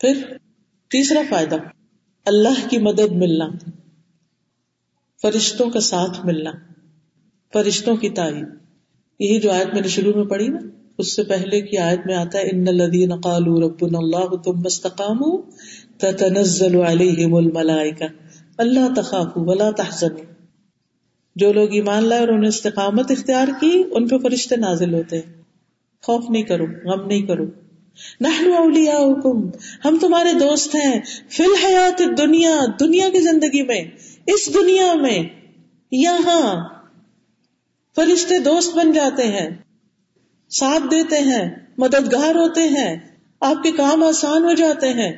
[0.00, 0.36] پھر
[0.90, 1.56] تیسرا فائدہ،
[2.24, 3.46] اللہ کی مدد ملنا،
[5.22, 6.52] فرشتوں کا ساتھ ملنا،
[7.52, 8.48] فرشتوں کی تعریف۔
[9.18, 10.58] یہی جو آیت میں نے شروع میں پڑھی نا،
[10.98, 15.42] اس سے پہلے کی آیت میں آتا ہے، ان الذين قالوا ربنا الله ثم استقاموا
[15.98, 18.06] تتنزل عليهم الملائكه
[18.58, 20.34] الا تخافوا ولا تحزنوا۔
[21.36, 25.42] جو لوگ ایمان لائے اور انہیں استقامت اختیار کی، ان پہ فرشتے نازل ہوتے ہیں۔
[26.02, 27.44] خوف نہیں کرو، غم نہیں کرو۔
[28.20, 29.50] نحن اولیاؤکم،
[29.84, 33.84] ہم تمہارے دوست ہیں، فی الحیات دنیا دنیا کی زندگی میں،
[34.26, 35.18] اس دنیا میں،
[35.92, 36.64] یہاں
[37.96, 39.50] فرشتے دوست بن جاتے ہیں،
[40.50, 42.96] ساتھ دیتے ہیں، مددگار ہوتے ہیں،
[43.40, 45.12] آپ کے کام آسان ہو جاتے ہیں۔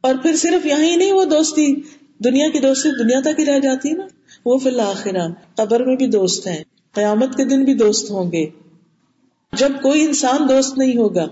[0.00, 1.80] اور پھر صرف یہاں نہیں، وہ دوستی،
[2.24, 4.06] دنیا کی دوستی دنیا تک ہی رہ جاتی نا۔
[4.44, 8.46] وہ فی الآخرہ، قبر میں بھی دوست ہیں، قیامت کے دن بھی دوست ہوں گے۔
[9.58, 11.26] جب کوئی انسان دوست نہیں ہوگا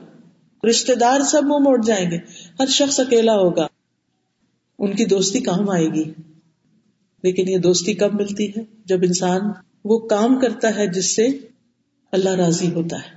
[0.70, 2.18] رشتے دار سب منہ موڑ جائیں گے،
[2.60, 3.66] ہر شخص اکیلا ہوگا۔
[4.78, 6.04] ان کی دوستی کام آئے گی۔
[7.22, 9.40] لیکن یہ دوستی کب ملتی ہے؟ جب انسان
[9.84, 11.26] وہ کام کرتا ہے جس سے
[12.12, 13.16] اللہ راضی ہوتا ہے۔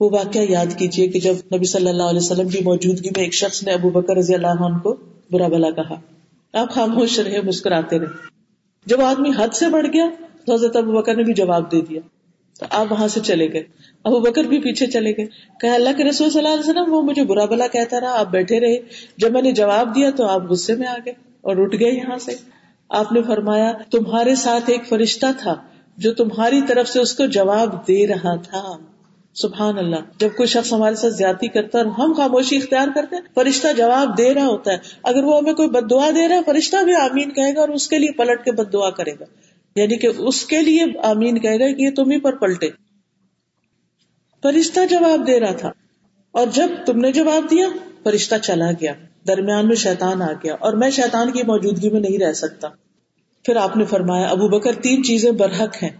[0.00, 3.34] وہ واقعہ یاد کیجیے کہ جب نبی صلی اللہ علیہ وسلم کی موجودگی میں ایک
[3.34, 4.96] شخص نے ابو بکر رضی اللہ عنہ کو
[5.30, 6.00] برا بلا کہا۔
[6.52, 8.06] آپ خاموش رہے، مسکراتے رہے۔
[8.86, 10.08] جب آدمی حد سے بڑھ گیا،
[10.46, 12.00] تو حضرت ابو بکر نے بھی جواب دے دیا۔
[12.60, 13.62] تو آپ وہاں سے چلے گئے۔
[14.04, 15.26] ابو بکر بھی پیچھے چلے گئے۔
[15.60, 18.30] کہ اللہ کے رسول صلی اللہ علیہ وسلم، وہ مجھے برا بلا کہتا رہا۔ آپ
[18.30, 18.76] بیٹھے رہے۔
[19.16, 22.18] جب میں نے جواب دیا تو آپ غصے میں آ گئے اور اٹھ گئے یہاں
[22.18, 22.32] سے۔
[22.88, 25.54] آپ نے فرمایا، تمہارے ساتھ ایک فرشتہ تھا
[25.96, 28.76] جو تمہاری طرف سے اس کو جواب دے رہا تھا۔
[29.34, 33.16] سبحان اللہ۔ جب کوئی شخص ہمارے ساتھ زیادتی کرتا ہے اور ہم خاموشی اختیار کرتے
[33.16, 36.36] ہیں، فرشتہ جواب دے رہا ہوتا ہے۔ اگر وہ ہمیں کوئی بد دعا دے رہا
[36.36, 39.12] ہے، فرشتہ بھی آمین کہے گا اور اس کے لیے پلٹ کے بد دعا کرے
[39.20, 39.24] گا۔
[39.76, 42.68] یعنی کہ اس کے لیے آمین کہے گا کہ یہ تم ہی پر پلٹے۔
[44.42, 45.72] فرشتہ جواب دے رہا تھا۔
[46.32, 47.66] اور جب تم نے جواب دیا،
[48.04, 48.92] فرشتہ چلا گیا۔
[49.26, 52.68] درمیان میں شیطان آ گیا۔ اور میں شیطان کی موجودگی میں نہیں رہ سکتا۔
[53.44, 55.90] پھر آپ نے فرمایا، ابو بکر، تین چیزیں برحق ہیں۔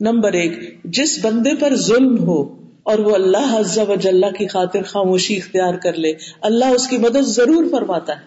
[0.00, 2.42] نمبر ایک، جس بندے پر ظلم ہو
[2.82, 6.98] اور وہ اللہ عز و جلہ کی خاطر خاموشی اختیار کر لے، اللہ اس کی
[6.98, 8.26] مدد ضرور فرماتا ہے۔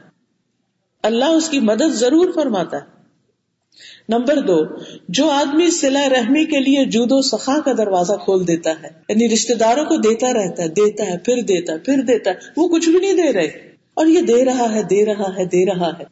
[1.04, 2.91] اللہ اس کی مدد ضرور فرماتا ہے۔
[4.12, 4.66] نمبر دو،
[5.10, 9.30] جو آدمی سلا رحمی کے لیے جود و سخا کا دروازہ کھول دیتا ہے یعنی
[9.30, 12.68] رشتے داروں کو دیتا رہتا ہے، دیتا ہے، پھر دیتا ہے، پھر دیتا ہے، وہ
[12.68, 15.90] کچھ بھی نہیں دے رہے۔ اور یہ دے رہا ہے، دے رہا ہے، دے رہا
[16.00, 16.04] ہے۔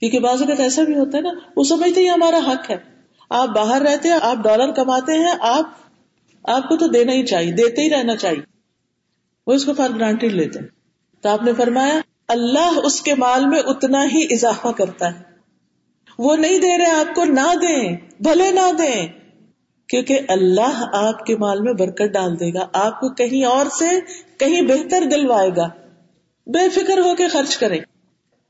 [0.00, 2.76] کیونکہ بعض اوقات ایسا بھی ہوتا ہے نا، وہ سمجھتے ہی ہمارا حق ہے۔
[3.30, 5.70] آپ باہر رہتے ہیں، آپ ڈالر کماتے ہیں، آپ
[6.44, 8.42] آپ کو تو دینا ہی چاہیے، دیتے ہی رہنا چاہیے۔
[9.46, 10.66] وہ اس کو فار گرانٹیڈ لیتے ہیں۔
[11.20, 15.27] تو آپ نے فرمایا، اللہ اس کے مال میں اتنا ہی اضافہ کرتا ہے۔
[16.18, 19.06] وہ نہیں دے رہے آپ کو نہ دیں، بھلے نہ دیں۔
[19.88, 23.84] کیونکہ اللہ آپ کے مال میں برکت ڈال دے گا، آپ کو کہیں اور سے
[24.38, 25.68] کہیں بہتر دلوائے گا۔
[26.46, 27.80] بے فکر ہو کے خرچ کریں۔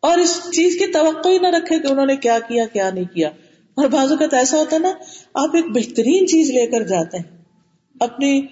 [0.00, 3.14] اور اس چیز کی توقع ہی نہ رکھے کہ انہوں نے کیا کیا کیا نہیں
[3.14, 3.28] کیا۔
[3.74, 4.90] اور بازو کا ایسا ہوتا ہے نا،
[5.34, 7.42] آپ ایک بہترین چیز لے کر جاتے ہیں۔
[8.00, 8.42] اپنی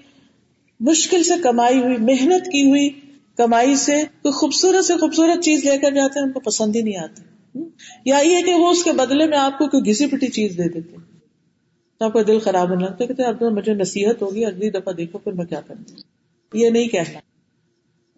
[0.79, 2.89] مشکل سے کمائی ہوئی، محنت کی ہوئی
[3.37, 6.81] کمائی سے کوئی خوبصورت سے خوبصورت چیز لے کر جاتے ہیں، ان کو پسند ہی
[6.81, 7.21] نہیں آتی۔
[8.05, 10.69] یا یہ کہ وہ اس کے بدلے میں آپ کو کوئی گھسی پٹی چیز دے
[10.69, 10.95] دیتے
[11.97, 15.17] تو آپ کا دل خراب ہونے لگتا ہے اب مجھے نصیحت ہوگی، اگلی دفعہ دیکھو،
[15.17, 15.95] پھر میں کیا کروں۔
[16.53, 17.19] یہ نہیں کہنا۔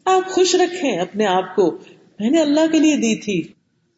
[0.06, 1.78] آپ خوش رکھیں اپنے آپ کو۔
[2.20, 3.54] میں نے اللہ کے لیے دی تھی،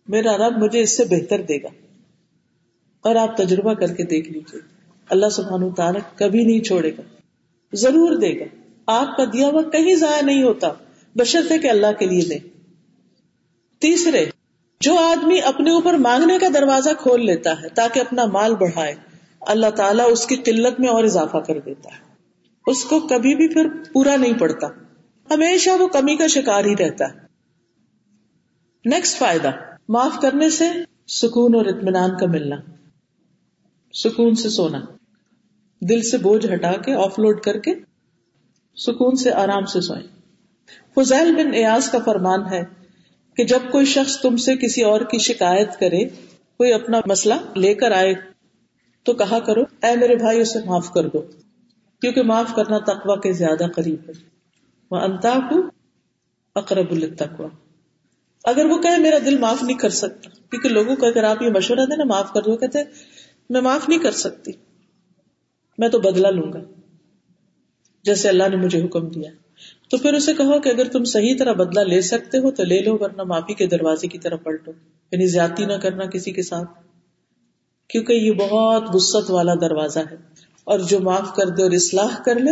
[0.07, 1.67] میرا رب مجھے اس سے بہتر دے گا۔
[3.01, 4.59] اور آپ تجربہ کر کے دیکھ لیجیے
[5.09, 7.01] اللہ سبحانہ تعالیٰ کبھی نہیں چھوڑے گا۔
[7.73, 8.45] ضرور دے گا۔
[8.85, 10.67] آپ کا دیا ہوا کہیں ضائع نہیں ہوتا۔
[11.15, 12.49] بشرطے کہ اللہ کے لیے دے۔
[13.79, 14.25] تیسرے
[14.81, 18.95] جو آدمی اپنے اوپر مانگنے کا دروازہ کھول لیتا ہے تاکہ اپنا مال بڑھائے،
[19.41, 22.15] اللہ تعالیٰ اس کی قلت میں اور اضافہ کر دیتا ہے۔
[22.67, 24.67] اس کو کبھی بھی پھر پورا نہیں پڑتا۔
[25.33, 27.19] ہمیشہ وہ کمی کا شکار ہی رہتا ہے۔
[28.85, 29.51] نیکسٹ فائدہ،
[29.89, 30.69] معاف کرنے سے
[31.07, 32.55] سکون اور اطمینان کا ملنا۔
[33.93, 34.79] سکون سے سونا۔
[35.81, 37.71] دل سے بوجھ ہٹا کے آف لوڈ کر کے
[38.75, 40.07] سکون سے آرام سے سوئیں۔
[40.95, 42.80] فضیل بن ایاز کا فرمان ہے
[43.41, 46.03] کہ جب کوئی شخص تم سے کسی اور کی شکایت کرے،
[46.57, 48.13] کوئی اپنا مسئلہ لے کر آئے،
[49.05, 51.21] تو کہا کرو، اے میرے بھائی، اسے معاف کر دو،
[52.01, 54.13] کیونکہ معاف کرنا تقوا کے زیادہ قریب ہے۔
[54.91, 55.61] وہ انتا کو
[56.55, 57.47] اقرب التقوا
[58.43, 61.49] اگر وہ کہے، میرا دل معاف نہیں کر سکتا، کیونکہ لوگوں کو اگر آپ یہ
[61.49, 62.83] مشورہ دیں نا، معاف کر دو کہتے
[63.49, 64.51] میں معاف نہیں کر سکتی،
[65.77, 66.59] میں تو بدلا لوں گا،
[68.03, 69.31] جیسے اللہ نے مجھے حکم دیا۔
[69.91, 72.81] تو پھر اسے کہو کہ اگر تم صحیح طرح بدلا لے سکتے ہو تو لے
[72.81, 74.71] لو، ورنہ معافی کے دروازے کی طرف پلٹو۔
[75.11, 76.69] یعنی زیادتی نہ کرنا کسی کے ساتھ۔
[77.89, 80.15] کیونکہ یہ بہت وسط والا دروازہ ہے۔
[80.63, 82.51] اور جو معاف کر دے اور اصلاح کر لے،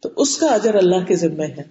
[0.00, 1.62] تو اس کا اجر اللہ کے ذمے ہے۔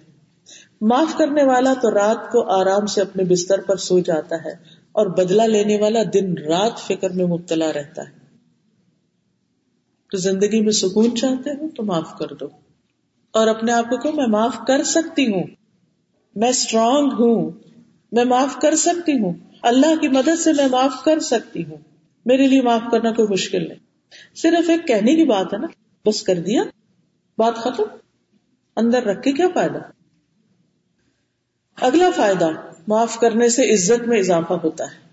[0.80, 4.52] معاف کرنے والا تو رات کو آرام سے اپنے بستر پر سو جاتا ہے۔
[4.92, 8.12] اور بدلہ لینے والا دن رات فکر میں مبتلا رہتا ہے۔
[10.10, 12.67] تو زندگی میں سکون چاہتے ہو تو معاف کر دو۔
[13.32, 15.42] اور اپنے آپ کو کہ میں معاف کر سکتی ہوں۔
[16.34, 17.50] میں اسٹرانگ ہوں۔
[18.12, 19.32] میں معاف کر سکتی ہوں۔
[19.62, 21.76] اللہ کی مدد سے میں معاف کر سکتی ہوں۔
[22.26, 23.78] میرے لیے معاف کرنا کوئی مشکل نہیں۔
[24.36, 25.66] صرف ایک کہنے کی بات ہے نا،
[26.06, 26.62] بس کر دیا۔
[27.38, 27.84] بات ختم۔
[28.76, 29.78] اندر رکھ کے کیا فائدہ؟
[31.80, 32.48] اگلا فائدہ،
[32.88, 35.08] معاف کرنے سے عزت میں اضافہ ہوتا ہے۔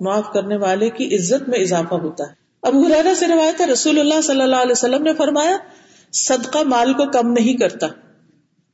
[0.00, 4.00] معاف کرنے والے کی عزت میں اضافہ ہوتا ہے۔ اب حرارا سے روایت ہے، رسول
[4.00, 5.56] اللہ صلی اللہ علیہ وسلم نے فرمایا
[6.16, 7.86] صدقہ مال کو کم نہیں کرتا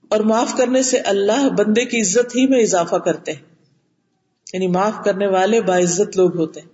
[0.08, 3.40] اور معاف کرنے سے اللہ بندے کی عزت ہی میں اضافہ کرتے ہیں۔
[4.52, 6.68] یعنی معاف کرنے والے باعزت لوگ ہوتے ہیں۔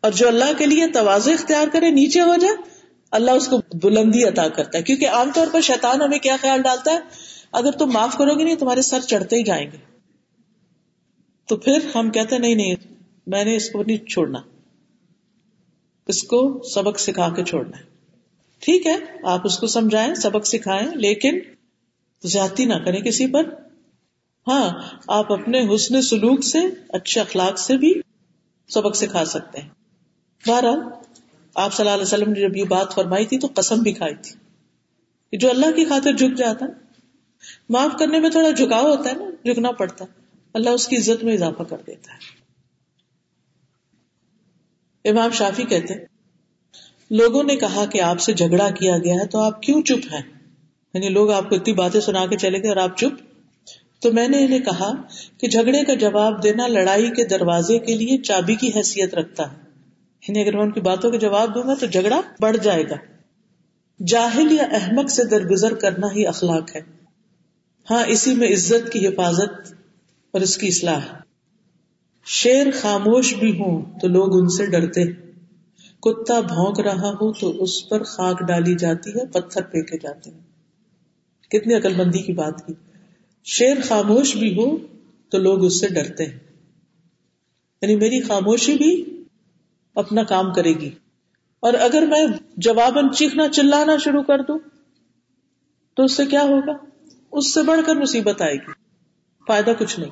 [0.00, 2.54] اور جو اللہ کے لیے توازو اختیار کرے نیچے ہو جائے،
[3.10, 6.62] اللہ اس کو بلندی عطا کرتا ہے۔ کیونکہ عام طور پر شیطان ہمیں کیا خیال
[6.62, 7.00] ڈالتا ہے؟
[7.52, 9.78] اگر تم معاف کرو گے نہیں، تمہارے سر چڑھتے ہی جائیں گے۔
[11.48, 12.74] تو پھر ہم کہتے نہیں نہیں،
[13.26, 14.38] میں نے اس کو نہیں چھوڑنا۔
[16.06, 17.89] اس کو سبق سکھا کے چھوڑنا ہے۔
[18.60, 21.38] ٹھیک ہے، آپ اس کو سمجھائیں، سبق سکھائیں، لیکن
[22.22, 23.54] زیادتی نہ کریں کسی پر۔
[24.46, 24.70] ہاں
[25.08, 26.58] آپ اپنے حسن سلوک سے،
[26.88, 27.94] اچھے اخلاق سے بھی
[28.68, 29.68] سبق سکھا سکتے ہیں۔
[30.46, 30.78] بہرحال،
[31.54, 34.14] آپ صلی اللہ علیہ وسلم نے جب یہ بات فرمائی تھی تو قسم بھی کھائی
[34.14, 36.70] تھی جو اللہ کی خاطر جھک جاتا ہے۔
[37.68, 40.20] معاف کرنے میں تھوڑا جھکاؤ ہوتا ہے نا، جھکنا پڑتا ہے۔
[40.52, 42.40] اللہ اس کی عزت میں اضافہ کر دیتا ہے۔
[45.10, 46.19] امام شافی کہتے
[47.10, 50.22] لوگوں نے کہا کہ آپ سے جھگڑا کیا گیا ہے تو آپ کیوں چپ ہیں؟
[50.94, 53.22] یعنی لوگ آپ کو اتنی باتیں سنا کے چلے گئے اور آپ چپ؟
[54.02, 54.92] تو میں نے انہیں کہا
[55.38, 59.56] کہ جھگڑے کا جواب دینا لڑائی کے دروازے کے لیے چابی کی حیثیت رکھتا ہے۔
[60.28, 62.96] یعنی اگر میں ان کی باتوں کے جواب دوں گا تو جھگڑا بڑھ جائے گا۔
[64.06, 66.80] جاہل یا احمد سے درگزر کرنا ہی اخلاق ہے۔
[67.90, 69.74] ہاں اسی میں عزت کی حفاظت
[70.30, 71.00] اور اس کی اصلاح۔
[72.26, 75.29] شیر خاموش بھی ہوں تو لوگ ان سے ڈرتے۔
[76.02, 80.40] کتا بھونک رہا ہو تو اس پر خاک ڈالی جاتی ہے، پتھر پھینکے جاتے ہیں۔
[81.50, 82.72] کتنی عقل بندی کی بات کی۔
[83.44, 84.76] شیر خاموش بھی ہو
[85.28, 86.38] تو لوگ اس سے ڈرتے ہیں۔
[87.82, 89.22] یعنی میری خاموشی بھی
[89.94, 90.90] اپنا کام کرے گی۔
[91.60, 92.26] اور اگر میں
[92.56, 94.58] جواباً چیخنا چلانا شروع کر دوں
[95.94, 96.72] تو اس سے کیا ہوگا؟
[97.32, 98.72] اس سے بڑھ کر مصیبت آئے گی۔
[99.46, 100.10] فائدہ کچھ نہیں۔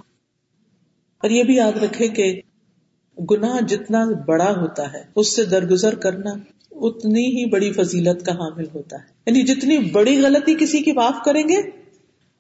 [1.19, 2.41] اور یہ بھی یاد رکھے کہ
[3.31, 6.31] گناہ جتنا بڑا ہوتا ہے، اس سے درگزر کرنا
[6.71, 11.15] اتنی ہی بڑی فضیلت کا حامل ہوتا ہے۔ یعنی جتنی بڑی غلطی کسی کی معاف
[11.25, 11.57] کریں گے،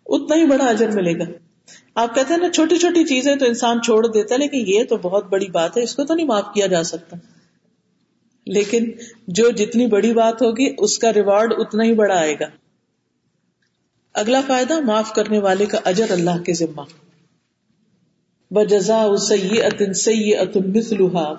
[0.06, 1.25] اتنا ہی بڑا اجر ملے گا۔
[1.94, 4.96] آپ کہتے ہیں نا، چھوٹی چھوٹی چیزیں تو انسان چھوڑ دیتا ہے، لیکن یہ تو
[4.96, 7.16] بہت بڑی بات ہے، اس کو تو نہیں معاف کیا جا سکتا۔
[8.46, 8.90] لیکن
[9.28, 12.46] جو جتنی بڑی بات ہوگی، اس کا ریوارڈ اتنا ہی بڑا آئے گا۔
[14.14, 17.07] اگلا فائدہ، معاف کرنے والے کا اجر اللہ کے ذمہ۔
[18.50, 20.37] جزا سی اتن سی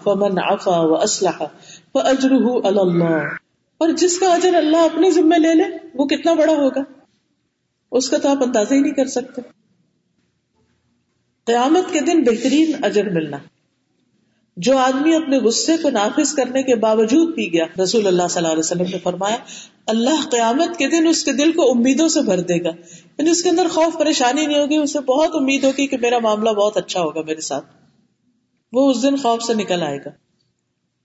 [0.03, 1.45] فمن آفا و اسلحہ
[1.95, 3.03] وہ اجرح اللہ
[3.77, 5.63] اور جس کا اجر اللہ اپنے ذمے لے لے،
[5.93, 6.81] وہ کتنا بڑا ہوگا؟
[7.91, 9.41] اس کا تو آپ اندازہ ہی نہیں کر سکتے۔
[11.45, 13.37] قیامت کے دن بہترین اجر ملنا۔
[14.57, 18.51] جو آدمی اپنے غصے کو نافذ کرنے کے باوجود پی گیا، رسول اللہ صلی اللہ
[18.51, 19.37] علیہ وسلم نے فرمایا،
[19.87, 22.69] اللہ قیامت کے دن اس کے دل کو امیدوں سے بھر دے گا۔
[23.19, 26.49] یعنی اس کے اندر خوف پریشانی نہیں ہوگی اسے بہت امید ہوگی کہ میرا معاملہ
[26.49, 27.65] بہت اچھا ہوگا میرے ساتھ۔
[28.73, 30.09] وہ اس دن خوف سے نکل آئے گا۔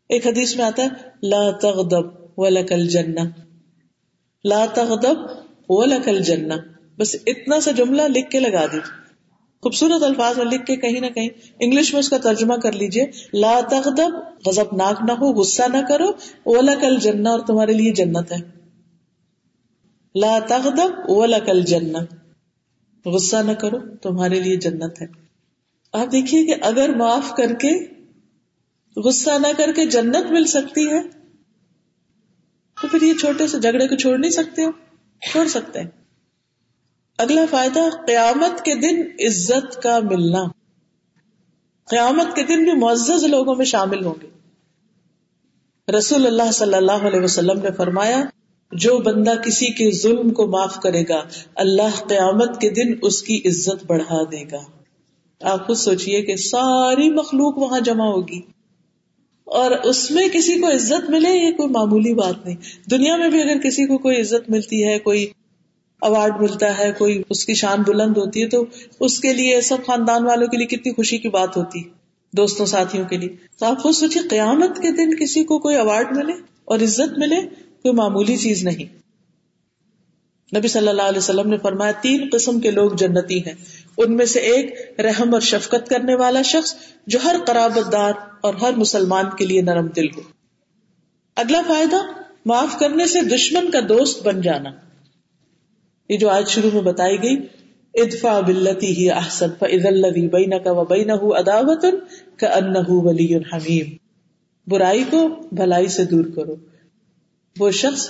[0.09, 0.89] ایک حدیث میں آتا ہے،
[1.23, 2.05] لا تغضب
[2.37, 3.21] ولک الجنہ۔
[4.45, 5.17] لا تغضب
[5.69, 6.55] ولک الجنہ۔
[6.99, 9.05] بس اتنا سا جملہ لکھ کے لگا دیجیے
[9.63, 11.29] خوبصورت الفاظ میں لکھ کے کہیں نہ کہیں
[11.61, 14.15] انگلش میں اس کا ترجمہ کر لیجیے لا تغضب
[14.47, 16.09] غضب ناک نہ ہو، غصہ نہ کرو
[16.43, 18.64] اولا کل جنہ اور تمہارے لیے جنت ہے۔
[20.15, 21.99] لا تغضب اولا کل جنہ
[23.05, 25.07] غصہ نہ کرو، تمہارے لیے جنت ہے۔
[25.93, 27.87] آپ دیکھیے کہ اگر معاف کر کے،
[28.97, 31.03] غصہ نہ کر کے جنت مل سکتی ہے،
[32.83, 34.71] تو پھر یہ چھوٹے سے جھگڑے کو چھوڑ نہیں سکتے ہو،
[35.33, 35.91] چھوڑ سکتے ہیں۔
[37.19, 40.45] اگلا فائدہ، قیامت کے دن عزت کا ملنا۔
[41.85, 44.29] قیامت کے دن بھی معزز لوگوں میں شامل ہوں گے۔
[45.93, 48.25] رسول اللہ صلی اللہ علیہ وسلم نے فرمایا
[48.73, 51.23] جو بندہ کسی کے ظلم کو معاف کرے گا،
[51.55, 54.61] اللہ قیامت کے دن اس کی عزت بڑھا دے گا۔
[55.41, 58.41] آپ خود سوچئے کہ ساری مخلوق وہاں جمع ہوگی۔
[59.45, 62.57] اور اس میں کسی کو عزت ملے یہ کوئی معمولی بات نہیں۔
[62.91, 65.27] دنیا میں بھی اگر کسی کو کوئی عزت ملتی ہے، کوئی
[66.01, 68.65] اوارڈ ملتا ہے، کوئی اس کی شان بلند ہوتی ہے، تو
[69.01, 71.83] اس کے لیے، سب خاندان والوں کے لیے کتنی خوشی کی بات ہوتی،
[72.33, 76.17] دوستوں، ساتھیوں کے لیے۔ تو آپ خود سوچیے قیامت کے دن کسی کو کوئی اوارڈ
[76.17, 76.33] ملے
[76.65, 77.37] اور عزت ملے
[77.85, 78.97] کوئی معمولی چیز نہیں۔
[80.57, 83.55] نبی صلی اللہ علیہ وسلم نے فرمایا، تین قسم کے لوگ جنتی ہیں۔
[83.99, 86.75] ان میں سے ایک رحم اور شفقت کرنے والا شخص
[87.07, 90.21] جو ہر قرابت دار اور ہر مسلمان کے لیے نرم دل ہو۔
[91.37, 91.97] اگلا فائدہ،
[92.47, 94.71] معاف کرنے سے دشمن کا دوست بن جانا۔
[96.09, 97.37] یہ جو آج شروع میں بتائی گئی
[97.95, 101.85] ادفا بلتی ہی احسن فضی بین کا و بین اداوت
[102.37, 103.97] کا ان ولی حمیم۔
[104.67, 106.57] برائی کو، بھلائی سے دور کرو۔
[107.59, 108.09] وہ شخص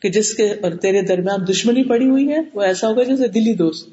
[0.00, 3.52] کہ جس کے اور تیرے درمیان دشمنی پڑی ہوئی ہے، وہ ایسا ہوگا جیسے دلی
[3.52, 3.88] دوست۔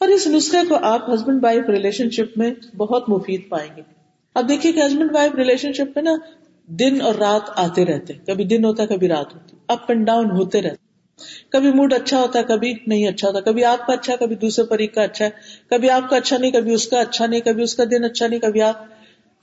[0.00, 3.82] اور اس نسخے کو آپ ہسبینڈ وائف ریلیشن شپ میں بہت مفید پائیں گے۔
[4.34, 6.12] اب دیکھیے کہ ہسبینڈ وائف ریلیشن شپ میں نا
[6.66, 10.62] دن اور رات آتے رہتے کبھی دن ہوتا کبھی رات ہوتی اپ اینڈ ڈاؤن ہوتے
[10.62, 10.88] رہتے
[11.48, 14.64] کبھی موڈ اچھا ہوتا ہے، کبھی نہیں اچھا ہوتا۔ کبھی آپ کا اچھا کبھی دوسرے
[14.64, 15.30] پریق کا اچھا۔ ہے
[15.70, 18.26] کبھی آپ کا اچھا نہیں، کبھی اس کا اچھا نہیں، کبھی اس کا دن اچھا
[18.26, 18.84] نہیں، کبھی آپ۔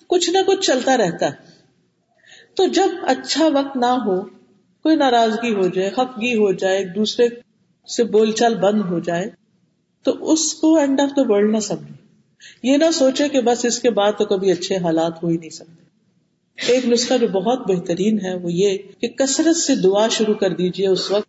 [0.07, 1.31] کچھ نہ کچھ چلتا رہتا ہے۔
[2.55, 4.44] تو جب اچھا وقت نہ ہو
[4.85, 7.27] کوئی ناراضگی ہو جائے، خفگی ہو جائے، ایک دوسرے
[7.95, 9.29] سے بول چال بند ہو جائے،
[10.03, 11.93] تو اس کو اینڈ آف دا ورلڈ نہ سمجھے۔
[12.63, 15.49] یہ نہ سوچے کہ بس اس کے بعد تو کبھی اچھے حالات ہو ہی نہیں
[15.49, 15.85] سکتے۔
[16.71, 20.87] ایک نسخہ جو بہت بہترین ہے وہ یہ کہ کثرت سے دعا شروع کر دیجیے
[20.87, 21.27] اس وقت۔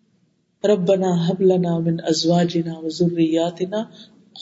[0.66, 3.84] ربنا حب لنا من ازواجنا و ذریاتنا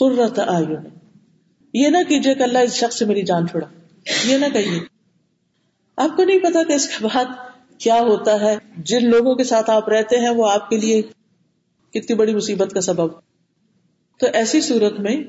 [0.00, 0.88] قرۃ اعین۔
[1.74, 3.66] یہ نہ کیجیے کہ اللہ اس شخص سے میری جان چھوڑا۔
[4.24, 4.80] یہ نہ کہیے۔
[5.96, 7.24] آپ کو نہیں پتا کہ اس کے بعد
[7.78, 11.02] کیا ہوتا ہے؟ جن لوگوں کے ساتھ آپ رہتے ہیں، وہ آپ کے لیے
[11.90, 13.12] کتنی بڑی مصیبت کا سبب۔
[14.20, 15.22] تو ایسی صورت میں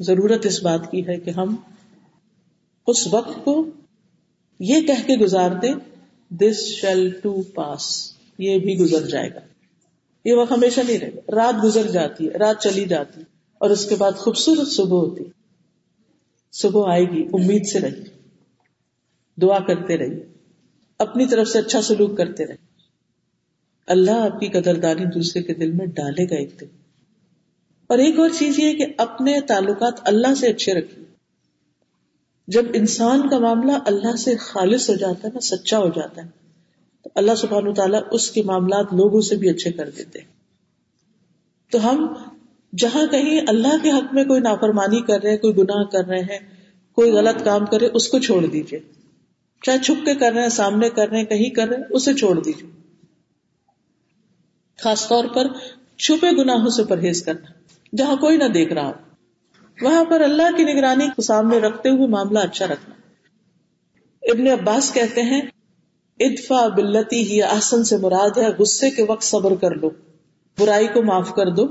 [0.00, 1.56] ضرورت اس بات کی ہے کہ ہم
[2.86, 3.66] اس وقت کو
[4.60, 5.74] یہ کہہ کے گزار دیں
[6.30, 9.40] دس شیل ٹو پاس یہ بھی گزر جائے گا۔
[10.24, 13.20] یہ وقت ہمیشہ نہیں رہے گا۔ رات گزر جاتی ہے، رات چلی جاتی
[13.58, 15.24] اور اس کے بعد خوبصورت صبح ہوتی
[16.52, 18.02] صبح آئے گی، امید سے رہی
[19.42, 20.31] دعا کرتے رہیے۔
[21.02, 22.56] اپنی طرف سے اچھا سلوک کرتے رہے۔
[23.86, 26.66] اللہ آپ کی قدردانی دوسرے کے دل میں ڈالے گا ایک دن۔
[27.86, 31.04] اور ایک اور چیز یہ کہ اپنے تعلقات اللہ سے اچھے رکھیے
[32.46, 36.28] جب انسان کا معاملہ اللہ سے خالص ہو جاتا ہے نا، سچا ہو جاتا ہے،
[37.02, 40.18] تو اللہ سبحان تعالیٰ اس کے معاملات لوگوں سے بھی اچھے کر دیتے
[41.70, 42.14] تو ہم
[42.76, 46.20] جہاں کہیں اللہ کے حق میں کوئی نافرمانی کر رہے ہیں، کوئی گناہ کر رہے
[46.20, 46.38] ہیں،
[46.92, 48.80] کوئی غلط کام کرے اس کو چھوڑ دیجیے
[49.62, 52.14] چاہے چھپ کے کر رہے ہیں، سامنے کر رہے ہیں، کہیں کر رہے ہیں، اسے
[52.14, 52.70] چھوڑ دیجیے
[54.82, 55.46] خاص طور پر
[55.98, 57.46] چھپے گناہوں سے پرہیز کرنا،
[57.96, 58.92] جہاں کوئی نہ دیکھ رہا ہو۔
[59.80, 62.94] وہاں پر اللہ کی نگرانی کو سامنے رکھتے ہوئے معاملہ اچھا رکھنا۔
[64.22, 65.42] ابن عباس کہتے ہیں
[66.20, 69.90] ادفا بلتی ہی آسن سے مراد ہے، غصے کے وقت صبر کر لو۔
[70.58, 71.68] برائی کو معاف کر دو۔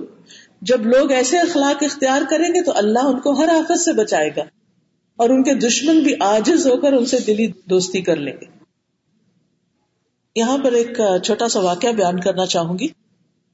[0.61, 4.29] جب لوگ ایسے اخلاق اختیار کریں گے تو اللہ ان کو ہر آفت سے بچائے
[4.37, 4.60] گا۔
[5.15, 8.45] اور ان کے دشمن بھی آجز ہو کر ان سے دلی دوستی کر لیں گے۔
[10.35, 12.87] یہاں پر ایک چھوٹا سا واقعہ بیان کرنا چاہوں گی۔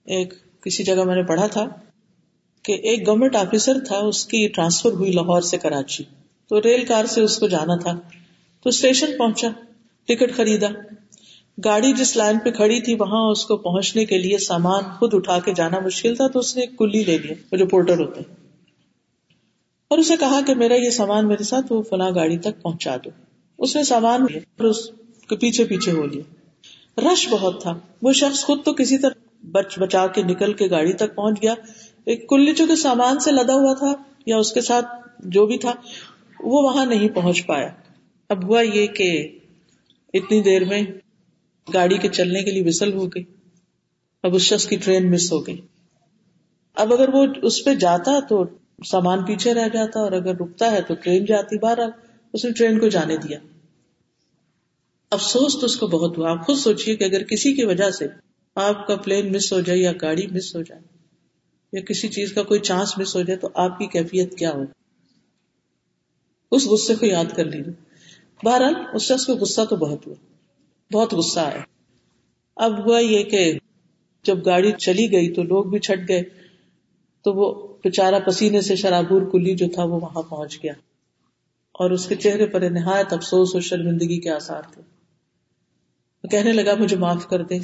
[0.06, 0.34] ایک
[0.64, 1.66] کسی جگہ میں نے پڑھا تھا
[2.64, 6.04] کہ ایک گورنمنٹ آفیسر تھا، اس کی ٹرانسفر ہوئی لاہور سے کراچی۔
[6.48, 8.00] تو ریل کار سے اس کو جانا تھا۔
[8.64, 9.48] تو اسٹیشن پہنچا
[10.06, 10.68] ٹکٹ خریدا۔
[11.66, 15.40] گاڑی جس لائن پہ کھڑی تھی، وہاں اس کو پہنچنے کے لیے سامان خود اٹھا
[15.40, 18.22] کے جانا مشکل تھا، تو اس نے ایک کلی لے لیا وہ جو پورٹر ہوتے
[18.22, 18.47] ہیں۔
[19.88, 23.10] اور اسے کہا کہ میرا یہ سامان میرے ساتھ وہ فلاں گاڑی تک پہنچا دو۔
[23.60, 24.89] اس نے سامان اور اس
[25.29, 26.24] کے پیچھے پیچھے ہو لیا۔
[27.01, 30.94] رش بہت تھا۔ وہ شخص خود تو کسی طرح بچ بچا کے نکل کے گاڑی
[30.94, 31.53] تک پہنچ گیا۔
[32.06, 33.94] ایک کلی چونکہ سامان سے لدا ہوا تھا
[34.25, 34.86] یا اس کے ساتھ
[35.20, 35.74] جو بھی تھا،
[36.39, 37.70] وہ وہاں نہیں پہنچ پایا۔
[38.29, 39.39] اب ہوا یہ کہ
[40.13, 40.82] اتنی دیر میں
[41.74, 43.24] گاڑی کے چلنے کے لیے وسل ہو گئی۔
[44.24, 45.62] اب اس شخص کی ٹرین مس ہو گئی۔
[46.75, 48.46] اب اگر وہ اس پہ جاتا تو
[48.86, 51.80] سامان پیچھے رہ جاتا اور اگر رکتا ہے تو ٹرین جاتی باہر
[52.34, 53.40] اس نے ٹرین کو جانے دیا۔
[55.12, 58.08] افسوس تو اس کو بہت ہوا۔ آپ خود سوچیے کہ اگر کسی کی وجہ سے
[58.56, 60.82] آپ کا پلین مس ہو جائے یا گاڑی مس ہو جائے
[61.74, 64.62] یا کسی چیز کا کوئی چانس مس ہو جائے تو آپ کی کیفیت کیا ہو
[66.52, 67.74] اس غصے کو یاد کر لیجیے
[68.44, 70.16] بہرحال، اس شخص کو غصہ تو بہت ہوا۔
[70.92, 71.62] بہت غصہ آیا۔
[72.56, 73.60] اب ہوا یہ کہ
[74.24, 76.22] جب گاڑی چلی گئی تو لوگ بھی چھٹ گئے
[77.22, 80.74] تو وہ بےچارا پسینے سے شرابور کلی جو تھا وہ وہاں پہنچ گیا
[81.72, 84.82] اور اس کے چہرے پر نہایت افسوس اور شرمندگی کے آسار تھے۔
[86.24, 87.58] وہ کہنے لگا، مجھے معاف کر دے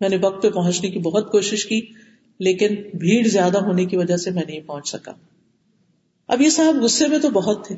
[0.00, 1.80] میں نے وقت پہ پہنچنے کی بہت کوشش کی،
[2.38, 5.12] لیکن بھیڑ زیادہ ہونے کی وجہ سے میں نہیں پہنچ سکا۔
[6.28, 7.76] اب یہ صاحب غصے میں تو بہت تھے،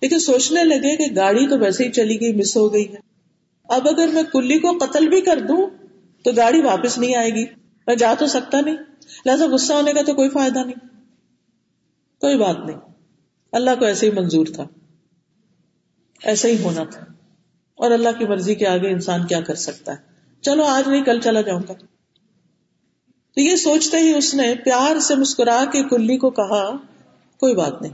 [0.00, 2.96] لیکن سوچنے لگے کہ گاڑی تو ویسے ہی چلی گئی، مس ہو گئی ہے۔
[3.64, 5.66] اب اگر میں کلی کو قتل بھی کر دوں
[6.24, 7.44] تو گاڑی واپس نہیں آئے گی۔
[7.86, 8.76] میں جا تو سکتا نہیں۔
[9.26, 10.97] لہٰذا غصہ ہونے کا تو کوئی فائدہ نہیں۔
[12.20, 12.76] کوئی بات نہیں۔
[13.52, 14.66] اللہ کو ایسے ہی منظور تھا۔
[16.22, 17.00] ایسا ہی ہونا تھا۔
[17.74, 19.96] اور اللہ کی مرضی کے آگے انسان کیا کر سکتا ہے۔
[20.40, 21.72] چلو آج نہیں، کل چلا جاؤں گا۔
[23.34, 26.76] تو یہ سوچتے ہی اس نے پیار سے مسکرا کے کلی کو کہا،
[27.40, 27.92] کوئی بات نہیں۔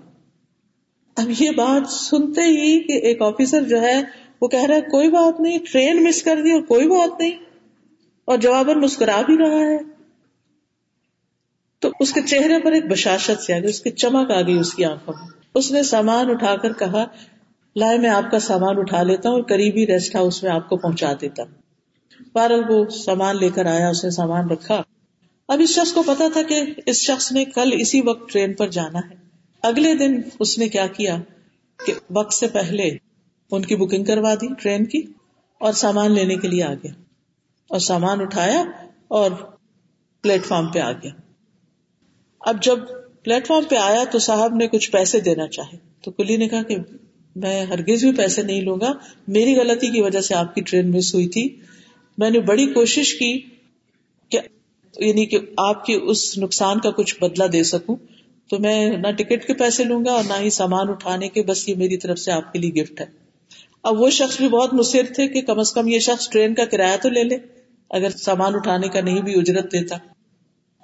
[1.17, 4.03] اب یہ بات سنتے ہی کہ ایک آفیسر جو ہے،
[4.41, 7.39] وہ کہہ رہا ہے، کوئی بات نہیں، ٹرین مس کر دی اور کوئی بات نہیں۔
[8.25, 9.94] اور جواباً مسکرا بھی رہا ہے۔
[11.85, 14.59] تو اس کے چہرے پر ایک بشاشت سے آ گئی، اس کی چمک آ گئی
[14.59, 17.05] اس کی آنکھوں میں۔ اس نے سامان اٹھا کر کہا،
[17.77, 20.77] لائے میں آپ کا سامان اٹھا لیتا ہوں اور قریبی ریسٹ ہاؤس میں آپ کو
[20.77, 21.51] پہنچا دیتا۔ ہوں
[22.35, 24.83] بہرحال وہ سامان لے کر آیا، اس نے سامان رکھا۔
[25.49, 28.69] اب اس شخص کو پتا تھا کہ اس شخص نے کل اسی وقت ٹرین پر
[28.69, 29.15] جانا ہے۔
[29.63, 31.17] اگلے دن اس نے کیا کیا
[31.87, 32.91] کہ وقت سے پہلے
[33.51, 35.03] ان کی بکنگ کروا دی ٹرین کی
[35.61, 36.93] اور سامان لینے کے لیے آ گیا
[37.69, 38.65] اور سامان اٹھایا
[39.09, 39.31] اور
[40.23, 41.24] پلیٹ فارم پہ آ گیا
[42.45, 42.79] اب جب
[43.23, 46.63] پلیٹ فارم پہ آیا تو صاحب نے کچھ پیسے دینا چاہے تو کلی نے کہا
[46.63, 46.77] کہ
[47.37, 48.93] میں ہرگز بھی پیسے نہیں لوں گا۔
[49.29, 51.57] میری غلطی کی وجہ سے آپ کی ٹرین مس ہوئی تھی۔
[52.19, 53.41] میں نے بڑی کوشش کی
[54.29, 54.39] کہ
[54.99, 57.97] یعنی کہ آپ کی اس نقصان کا کچھ بدلا دے سکوں۔
[58.51, 61.69] تو میں نہ ٹکٹ کے پیسے لوں گا اور نہ ہی سامان اٹھانے کے، بس
[61.69, 63.07] یہ میری طرف سے آپ کے لیے گفٹ ہے۔
[63.83, 66.65] اب وہ شخص بھی بہت مصر تھے کہ کم از کم یہ شخص ٹرین کا
[66.65, 67.37] کرایہ تو لے لے،
[67.91, 69.97] اگر سامان اٹھانے کا نہیں بھی اجرت دیتا۔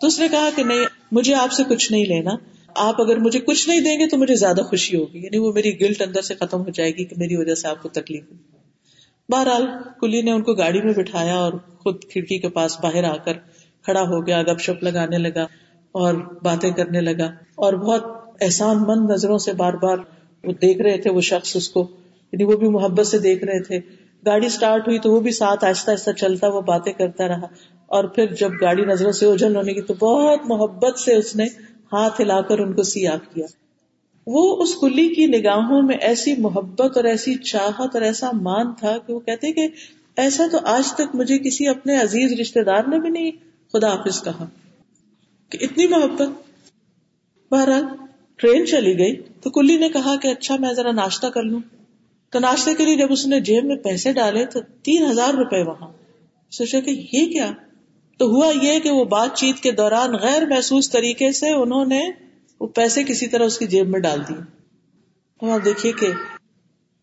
[0.01, 2.31] تو اس نے کہا کہ نہیں مجھے آپ سے کچھ نہیں لینا۔
[2.75, 5.81] آپ اگر مجھے کچھ نہیں دیں گے تو مجھے زیادہ خوشی ہوگی۔ یعنی وہ میری
[5.81, 8.39] گلٹ اندر سے ختم ہو جائے گی کہ میری وجہ سے آپ کو تکلیف ہوئی۔
[9.29, 9.67] بہرحال،
[10.01, 13.33] کلی نے ان کو گاڑی میں بٹھایا اور خود کھڑکی کے پاس باہر آ کر
[13.83, 15.43] کھڑا ہو گیا گپ شپ لگانے لگا
[15.93, 18.05] اور باتیں کرنے لگا۔ اور بہت
[18.41, 19.99] احسان مند نظروں سے بار بار
[20.45, 21.89] وہ دیکھ رہے تھے، وہ شخص اس کو۔
[22.33, 23.81] یعنی وہ بھی محبت سے دیکھ رہے تھے۔
[24.27, 27.47] گاڑی اسٹارٹ ہوئی تو وہ بھی ساتھ آہستہ آہستہ چلتا، وہ باتیں کرتا رہا۔
[27.91, 31.45] اور پھر جب گاڑی نظروں سے اوجھل ہونے کی تو بہت محبت سے اس نے
[31.93, 33.47] ہاتھ ہلا کر ان کو سیاف کیا۔
[34.27, 38.99] وہ اس کلی کی نگاہوں میں ایسی محبت اور ایسی چاہت اور ایسا مان تھا
[39.07, 39.69] کہ وہ کہتے کہ
[40.17, 43.31] ایسا تو آج تک مجھے کسی اپنے عزیز رشتے دار نے بھی نہیں،
[43.73, 44.47] خدا حافظ کہا۔
[45.51, 46.29] کہ اتنی محبت۔
[47.51, 47.85] بہرحال
[48.37, 51.61] ٹرین چلی گئی تو کلی نے کہا کہ اچھا میں ذرا ناشتہ کر لوں۔
[52.31, 55.63] تو ناشتے کے لیے جب اس نے جیب میں پیسے ڈالے تو تین ہزار روپے
[55.63, 55.89] وہاں۔
[56.51, 57.53] سوچا کہ یہ کیا؟
[58.21, 62.01] تو ہوا یہ کہ وہ بات چیت کے دوران غیر محسوس طریقے سے انہوں نے
[62.61, 66.07] وہ پیسے کسی طرح اس کی جیب میں ڈال دیے۔ آپ دیکھیے کہ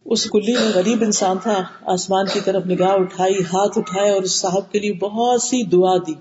[0.05, 4.39] اس کلی میں غریب انسان تھا، آسمان کی طرف نگاہ اٹھائی، ہاتھ اٹھائے اور اس
[4.39, 6.13] صاحب کے لیے بہت سی دعا دی۔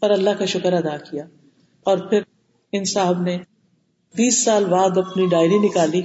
[0.00, 1.24] اور اللہ کا شکر ادا کیا۔
[1.84, 2.20] اور پھر
[2.72, 3.36] ان صاحب نے
[4.14, 6.02] بیس سال بعد اپنی ڈائری نکالی۔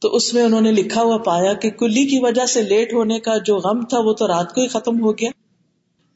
[0.00, 3.20] تو اس میں انہوں نے لکھا ہوا پایا کہ کلی کی وجہ سے لیٹ ہونے
[3.20, 5.30] کا جو غم تھا وہ تو رات کو ہی ختم ہو گیا۔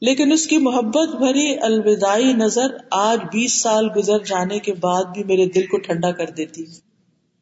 [0.05, 5.23] لیکن اس کی محبت بھری الوداعی نظر آج بیس سال گزر جانے کے بعد بھی
[5.23, 6.63] میرے دل کو ٹھنڈا کر دیتی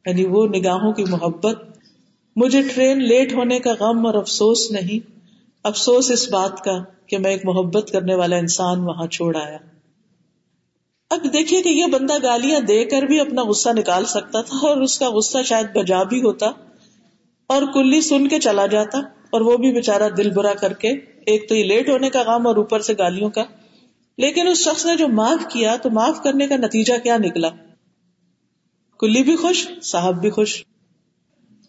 [0.06, 1.60] یعنی وہ نگاہوں کی محبت،
[2.36, 5.12] مجھے ٹرین لیٹ ہونے کا غم اور افسوس نہیں۔
[5.64, 9.58] افسوس اس بات کا کہ میں ایک محبت کرنے والا انسان وہاں چھوڑ آیا۔
[11.10, 14.82] اب دیکھیے کہ یہ بندہ گالیاں دے کر بھی اپنا غصہ نکال سکتا تھا اور
[14.82, 16.46] اس کا غصہ شاید بجا بھی ہوتا
[17.48, 19.00] اور کلی سن کے چلا جاتا۔
[19.32, 20.90] اور وہ بھی بےچارا دل برا کر کے،
[21.26, 23.44] ایک تو یہ لیٹ ہونے کا کام اور اوپر سے گالیوں کا۔
[24.18, 27.50] لیکن اس شخص نے جو معاف کیا تو معاف کرنے کا نتیجہ کیا نکلا۔
[29.00, 30.66] کلی بھی خوش، صاحب بھی خوش۔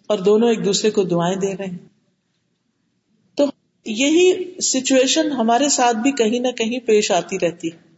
[0.06, 1.78] اور دونوں ایک دوسرے کو دعائیں دے رہے ہیں۔
[3.34, 3.44] تو
[3.86, 7.92] یہی سچویشن ہمارے ساتھ بھی کہیں نہ کہیں پیش آتی رہتی۔ ہے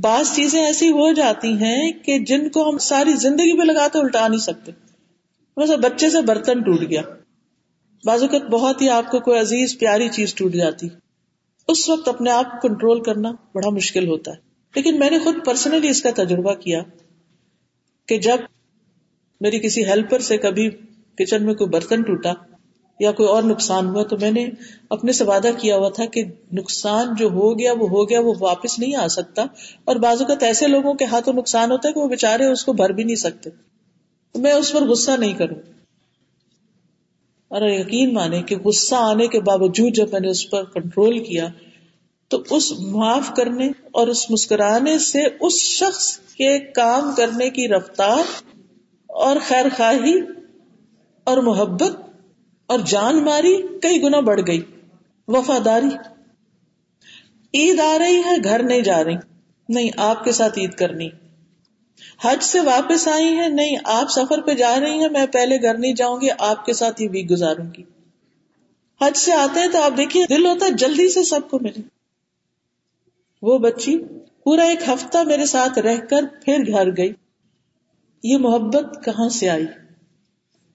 [0.00, 4.28] بعض چیزیں ایسی ہو جاتی ہیں کہ جن کو ہم ساری زندگی پہ لگاتے الٹا
[4.28, 4.72] نہیں سکتے۔
[5.56, 7.02] بچے سے برتن ٹوٹ گیا۔
[8.04, 10.88] بعض اوقات بہت ہی آپ کو کوئی عزیز پیاری چیز ٹوٹ جاتی۔
[11.68, 14.36] اس وقت اپنے آپ کو کنٹرول کرنا بڑا مشکل ہوتا ہے۔
[14.76, 16.82] لیکن میں نے خود پرسنلی اس کا تجربہ کیا
[18.08, 18.36] کہ جب
[19.40, 20.70] میری کسی ہیلپر سے کبھی
[21.18, 22.32] کچن میں کوئی برتن ٹوٹا
[23.00, 24.48] یا کوئی اور نقصان ہوا تو میں نے
[24.90, 28.34] اپنے سے وعدہ کیا ہوا تھا کہ نقصان جو ہو گیا وہ ہو گیا، وہ
[28.40, 29.42] واپس نہیں آ سکتا۔
[29.84, 32.72] اور بعض اوقات ایسے لوگوں کے ہاتھوں نقصان ہوتا ہے کہ وہ بےچارے اس کو
[32.72, 33.50] بھر بھی نہیں سکتے۔
[34.34, 35.75] میں اس پر غصہ نہیں کروں۔
[37.48, 41.48] اور یقین مانے کہ غصہ آنے کے باوجود جب میں نے اس پر کنٹرول کیا،
[42.28, 48.52] تو اس معاف کرنے اور اس مسکرانے سے اس شخص کے کام کرنے کی رفتار
[49.06, 50.20] اور خیر خواہی
[51.24, 51.92] اور محبت
[52.66, 54.62] اور جان ماری کئی گنا بڑھ گئی۔
[55.28, 55.96] وفاداری۔
[57.54, 59.16] عید آ رہی ہے، گھر نہیں جا رہی۔
[59.68, 61.08] نہیں، آپ کے ساتھ عید کرنی۔
[62.24, 65.78] حج سے واپس آئی ہے نہیں، آپ سفر پہ جا رہی ہیں، میں پہلے گھر
[65.78, 67.82] نہیں جاؤں گی، آپ کے ساتھ ہی ویک گزاروں گی۔
[69.00, 71.82] حج سے آتے ہیں تو آپ دیکھیے، دل ہوتا ہے جلدی سے سب کو ملے۔
[73.42, 73.98] وہ بچی
[74.44, 77.12] پورا ایک ہفتہ میرے ساتھ رہ کر پھر گھر گئی۔
[78.22, 79.66] یہ محبت کہاں سے آئی؟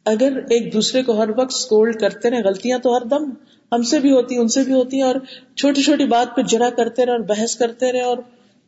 [0.05, 3.29] اگر ایک دوسرے کو ہر وقت اسکولڈ کرتے رہے، غلطیاں تو ہر دم
[3.71, 5.15] ہم سے بھی ہوتی، ان سے بھی ہوتی ہیں، اور
[5.55, 8.17] چھوٹی چھوٹی بات پہ جرا کرتے رہے اور بحث کرتے رہے، اور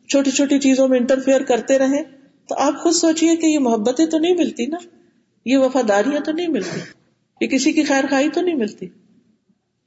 [0.08, 2.02] چھوٹی چھوٹی چیزوں میں انٹرفیئر کرتے رہے۔
[2.48, 4.76] تو آپ خود سوچیے کہ یہ محبتیں تو نہیں ملتی نا،
[5.44, 6.80] یہ وفاداریاں تو نہیں ملتی،
[7.40, 8.86] یہ کسی کی خیر خائی تو نہیں ملتی۔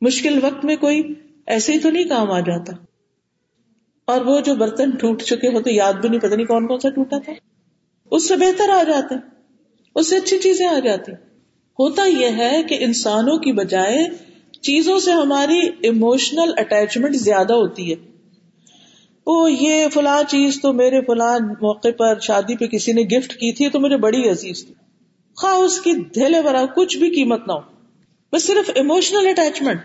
[0.01, 1.03] مشکل وقت میں کوئی
[1.47, 2.73] ایسے ہی تو نہیں کام آ جاتا۔
[4.05, 6.89] اور وہ جو برتن ٹوٹ چکے ہوتے، یاد بھی نہیں پتا نہیں کون کون سا
[6.89, 7.33] ٹوٹا تھا۔
[8.11, 9.15] اس سے بہتر آ جاتے،
[9.95, 11.11] اس سے اچھی چیزیں آ جاتی۔
[11.79, 14.07] ہوتا یہ ہے کہ انسانوں کی بجائے
[14.61, 18.16] چیزوں سے ہماری ایموشنل اٹیچمنٹ زیادہ ہوتی ہے۔
[19.27, 23.53] وہ یہ فلاں چیز تو میرے فلاں موقع پر شادی پہ کسی نے گفٹ کی
[23.53, 24.73] تھی تو مجھے بڑی عزیز تھی۔
[25.35, 27.59] خواہ اس کی دھیلے برا کچھ بھی قیمت نہ ہو۔
[28.33, 29.79] بس صرف ایموشنل اٹیچمنٹ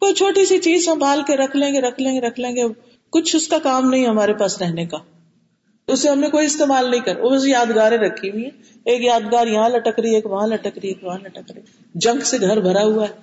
[0.00, 2.62] کوئی چھوٹی سی چیز سنبھال کے رکھ لیں گے، رکھ لیں گے، رکھ لیں گے۔
[3.10, 4.96] کچھ اس کا کام نہیں ہمارے پاس رہنے کا۔
[5.88, 8.50] اسے ہم نے کوئی استعمال نہیں کر۔ وہ یادگاریں رکھی ہوئی ہیں۔
[8.84, 11.60] ایک یادگار یہاں لٹک رہی ہے ایک وہاں لٹک رہی ہے ایک وہاں لٹک رہی۔
[11.94, 13.14] جنگ سے گھر بھرا ہوا ہے۔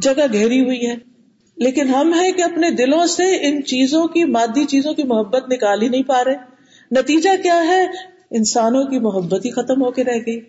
[0.00, 1.11] جگہ گھیری ہوئی ہے۔
[1.62, 5.82] لیکن ہم ہے کہ اپنے دلوں سے ان چیزوں کی، مادی چیزوں کی محبت نکال
[5.82, 6.36] ہی نہیں پا رہے۔
[6.90, 7.86] نتیجہ کیا ہے؟
[8.30, 10.40] انسانوں کی محبت ہی ختم ہو کے رہ گئی۔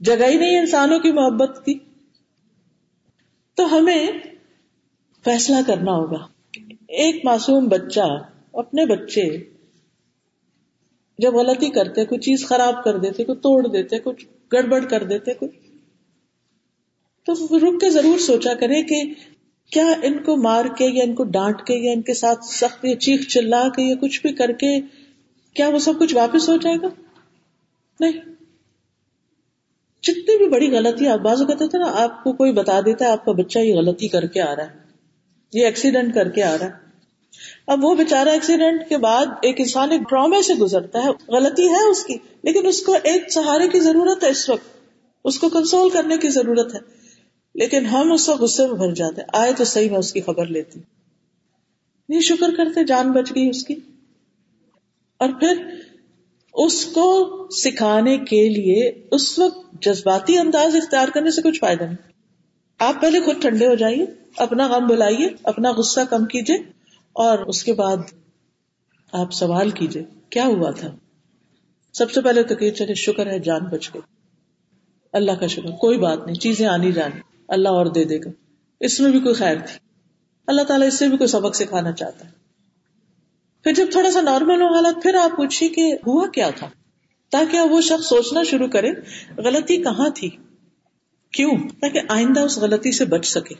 [0.00, 1.78] جگہ ہی نہیں انسانوں کی محبت کی۔
[3.54, 4.06] تو ہمیں
[5.24, 6.26] فیصلہ کرنا ہوگا۔
[6.88, 8.16] ایک معصوم بچہ،
[8.52, 9.36] اپنے بچے،
[11.18, 15.34] جب غلطی کرتے، کوئی چیز خراب کر دیتے، کوئی توڑ دیتے کچھ گڑبڑ کر دیتے
[15.34, 15.56] کچھ
[17.26, 19.02] تو رک کے ضرور سوچا کرے کہ
[19.70, 22.84] کیا ان کو مار کے یا ان کو ڈانٹ کے یا ان کے ساتھ سخت
[22.84, 24.80] یا چیخ چلا کے یا کچھ بھی کر کے
[25.54, 26.86] کیا وہ سب کچھ واپس ہو جائے گا؟
[28.00, 28.12] نہیں۔
[30.02, 33.10] جتنی بھی بڑی غلطی آپ بازو کہتے تھے نا، آپ کو کوئی بتا دیتا ہے،
[33.10, 34.78] آپ کا بچہ یہ غلطی کر کے آ رہا ہے۔
[35.52, 36.70] یہ ایکسیڈنٹ کر کے آ رہا ہے۔
[37.66, 41.90] اب وہ بےچارا ایکسیڈنٹ کے بعد ایک انسان ایک ڈرامے سے گزرتا ہے۔ غلطی ہے
[41.90, 44.76] اس کی، لیکن اس کو ایک سہارے کی ضرورت ہے اس وقت۔
[45.24, 46.99] اس کو کنسول کرنے کی ضرورت ہے۔
[47.60, 50.46] لیکن ہم اس وقت غصے میں بھر جاتے آئے تو صحیح میں اس کی خبر
[50.46, 50.80] لیتی
[52.08, 53.74] نہیں شکر کرتے جان بچ گئی اس کی۔
[55.18, 55.80] اور پھر
[56.54, 61.96] اس کو سکھانے کے لیے اس وقت جذباتی انداز اختیار کرنے سے کچھ فائدہ نہیں۔
[62.78, 66.56] آپ پہلے خود ٹھنڈے ہو جائیے، اپنا غم بلائیے، اپنا غصہ کم کیجیے
[67.12, 67.96] اور اس کے بعد
[69.12, 70.96] آپ سوال کیجیے، کیا ہوا تھا؟
[71.92, 74.00] سب سے پہلے تو کہ چلے، شکر ہے، جان بچ گئی۔
[75.12, 78.30] اللہ کا شکر، کوئی بات نہیں، چیزیں آنی جانی۔ اللہ اور دے دے گا۔
[78.80, 79.78] اس میں بھی کوئی خیر تھی۔
[80.46, 82.30] اللہ تعالیٰ اس سے بھی کوئی سبق سکھانا چاہتا ہے۔
[83.64, 86.70] پھر جب تھوڑا سا نارمل ہو حالت، پھر آپ پوچھیے کہ ہوا کیا تھا؟
[87.30, 88.90] تاکہ وہ شخص سوچنا شروع کرے
[89.36, 90.30] غلطی کہاں تھی؟
[91.32, 93.54] کیوں؟ تاکہ آئندہ اس غلطی سے بچ سکے۔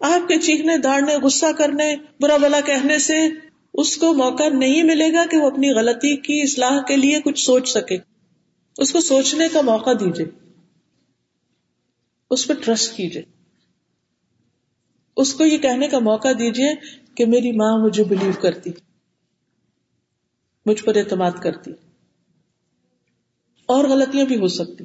[0.00, 3.28] آپ کے چیخنے داڑنے غصہ کرنے، برا بلا کہنے سے
[3.74, 7.44] اس کو موقع نہیں ملے گا کہ وہ اپنی غلطی کی اصلاح کے لیے کچھ
[7.44, 7.98] سوچ سکے۔
[8.78, 10.41] اس کو سوچنے کا موقع دیجیے
[12.32, 13.22] اس پہ ٹرسٹ کیجیے
[15.16, 16.74] اس کو یہ کہنے کا موقع دیجیے
[17.14, 18.70] کہ میری ماں مجھے بلیو کرتی،
[20.66, 21.70] مجھ پر اعتماد کرتی۔
[23.66, 24.84] اور غلطیاں بھی ہو سکتی۔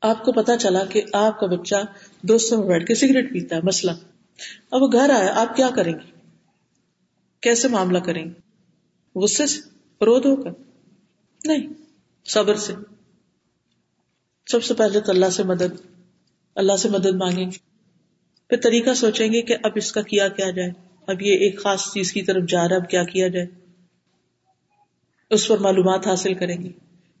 [0.00, 1.74] آپ کو پتا چلا کہ آپ کا بچہ
[2.22, 3.92] دوستوں میں بیٹھ کے سگریٹ پیتا ہے، مسئلہ۔
[4.70, 6.20] اب وہ گھر آیا، آپ کیا کریں گے
[7.40, 8.40] کیسے معاملہ کریں گے
[9.14, 9.60] غصے سے؟
[10.04, 10.50] رو ہو کر
[11.44, 11.68] نہیں،
[12.24, 12.72] صبر سے۔
[14.50, 15.86] سب سے پہلے تو اللہ سے مدد،
[16.54, 17.58] اللہ سے مدد مانگیں گے۔
[18.48, 20.70] پھر طریقہ سوچیں گے کہ اب اس کا کیا کیا جائے۔
[21.06, 23.46] اب یہ ایک خاص چیز کی طرف جا رہا ہے، اب کیا کیا جائے۔
[25.30, 26.68] اس پر معلومات حاصل کریں گے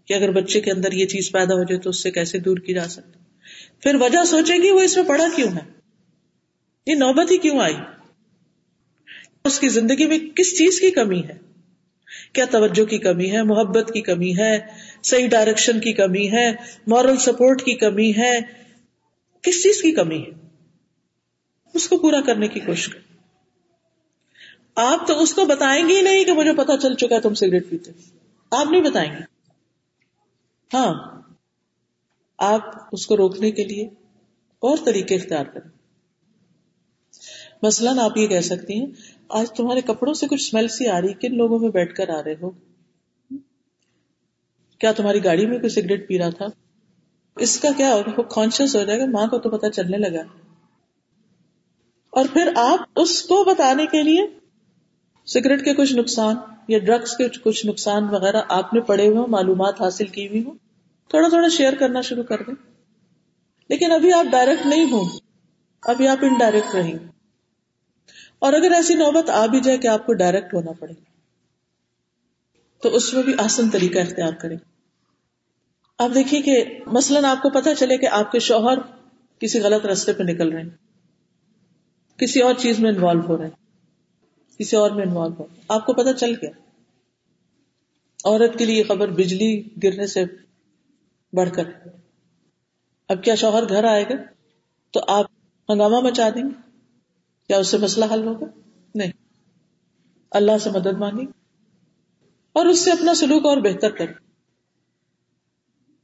[0.06, 2.56] کہ اگر بچے کے اندر یہ چیز پیدا ہو جائے تو اس سے کیسے دور
[2.56, 3.18] کی جا سکتی۔
[3.80, 5.70] پھر وجہ سوچیں گی وہ اس میں پڑا کیوں ہے؟
[6.86, 7.76] یہ نوبت ہی کیوں آئی؟
[9.44, 11.47] اس کی زندگی میں کس چیز کی کمی ہے؟
[12.32, 14.58] کیا توجہ کی کمی ہے؟ محبت کی کمی ہے؟
[15.02, 16.52] صحیح ڈائریکشن کی کمی ہے؟
[16.86, 18.40] مورل سپورٹ کی کمی ہے؟
[19.42, 20.48] کس چیز کی کمی ہے؟
[21.74, 22.98] اس کو پورا کرنے کی کوشش کر
[24.74, 27.34] آپ تو اس کو بتائیں گے ہی نہیں کہ مجھے پتا چل چکا ہے تم
[27.34, 27.92] سگریٹ پیتے
[28.50, 29.22] آپ نہیں بتائیں گے۔
[30.74, 31.22] ہاں۔
[32.38, 33.84] آپ اس کو روکنے کے لیے
[34.58, 35.70] اور طریقے اختیار کریں۔
[37.62, 38.86] مثلاً آپ یہ کہہ سکتی ہیں
[39.28, 42.22] آج تمہارے کپڑوں سے کچھ اسمیل سی آ رہی کن لوگوں میں بیٹھ کر آ
[42.24, 42.50] رہے ہو؟
[44.78, 46.46] کیا تمہاری گاڑی میں کوئی سگریٹ پی رہا تھا؟
[47.36, 50.22] اس کا کیا ہوگا؟ کانشیس ہو جائے گا، ماں کو تو پتا چلنے لگا۔
[52.10, 54.26] اور پھر آپ اس کو بتانے کے لیے
[55.26, 56.36] سگریٹ کے کچھ نقصان
[56.68, 60.50] یا ڈرگس کے کچھ نقصان وغیرہ آپ نے پڑے ہوئے معلومات حاصل کی ہوئی ہو
[61.08, 62.54] تھوڑا تھوڑا شیئر کرنا شروع کر دیں۔
[63.68, 65.02] لیکن ابھی آپ ڈائریکٹ نہیں ہو
[65.82, 67.17] ابھی آپ انڈائریکٹ رہیں۔
[68.38, 70.92] اور اگر ایسی نوبت آ بھی جائے کہ آپ کو ڈائریکٹ ہونا پڑے،
[72.82, 74.56] تو اس میں بھی آسن طریقہ اختیار کریں۔
[75.98, 78.78] آپ دیکھیے کہ مثلاً آپ کو پتا چلے کہ آپ کے شوہر
[79.38, 80.70] کسی غلط رستے پہ نکل رہے ہیں،
[82.16, 85.92] کسی اور چیز میں انوالو ہو رہے ہیں، کسی اور میں انوالو ہو آپ کو
[85.92, 86.50] پتا چل گیا۔
[88.24, 90.24] عورت کے لیے خبر بجلی گرنے سے
[91.32, 91.64] بڑھ کر۔
[93.08, 94.14] اب کیا شوہر گھر آئے گا؟
[94.90, 95.26] تو آپ
[95.68, 96.67] ہنگامہ مچا دیں گے۔
[97.48, 98.46] کیا اس سے مسئلہ حل ہوگا؟
[98.94, 99.12] نہیں۔
[100.30, 101.26] اللہ سے مدد مانگی۔
[102.52, 104.14] اور اس سے اپنا سلوک اور بہتر کریں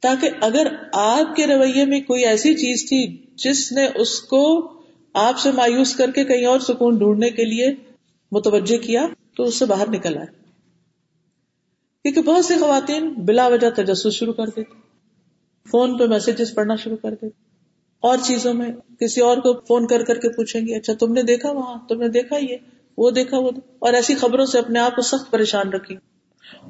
[0.01, 4.73] تاکہ اگر آپ کے رویے میں کوئی ایسی چیز تھی جس نے اس کو
[5.15, 7.75] آپ سے مایوس کر کے کہیں اور سکون ڈھونڈنے کے لیے
[8.33, 10.27] متوجہ کیا، تو اس سے باہر نکل آئے۔
[12.03, 14.81] کیونکہ بہت سی خواتین بلا وجہ تجسس شروع کر دیتی۔
[15.71, 17.44] فون پہ میسجز پڑھنا شروع کر دیتی۔
[18.05, 18.69] اور چیزوں میں
[19.01, 22.01] کسی اور کو فون کر کر کے پوچھیں گے اچھا تم نے دیکھا وہاں؟ تم
[22.01, 22.57] نے دیکھا یہ؟
[22.99, 25.97] وہ دیکھا، وہ اور ایسی خبروں سے اپنے آپ کو سخت پریشان رکھی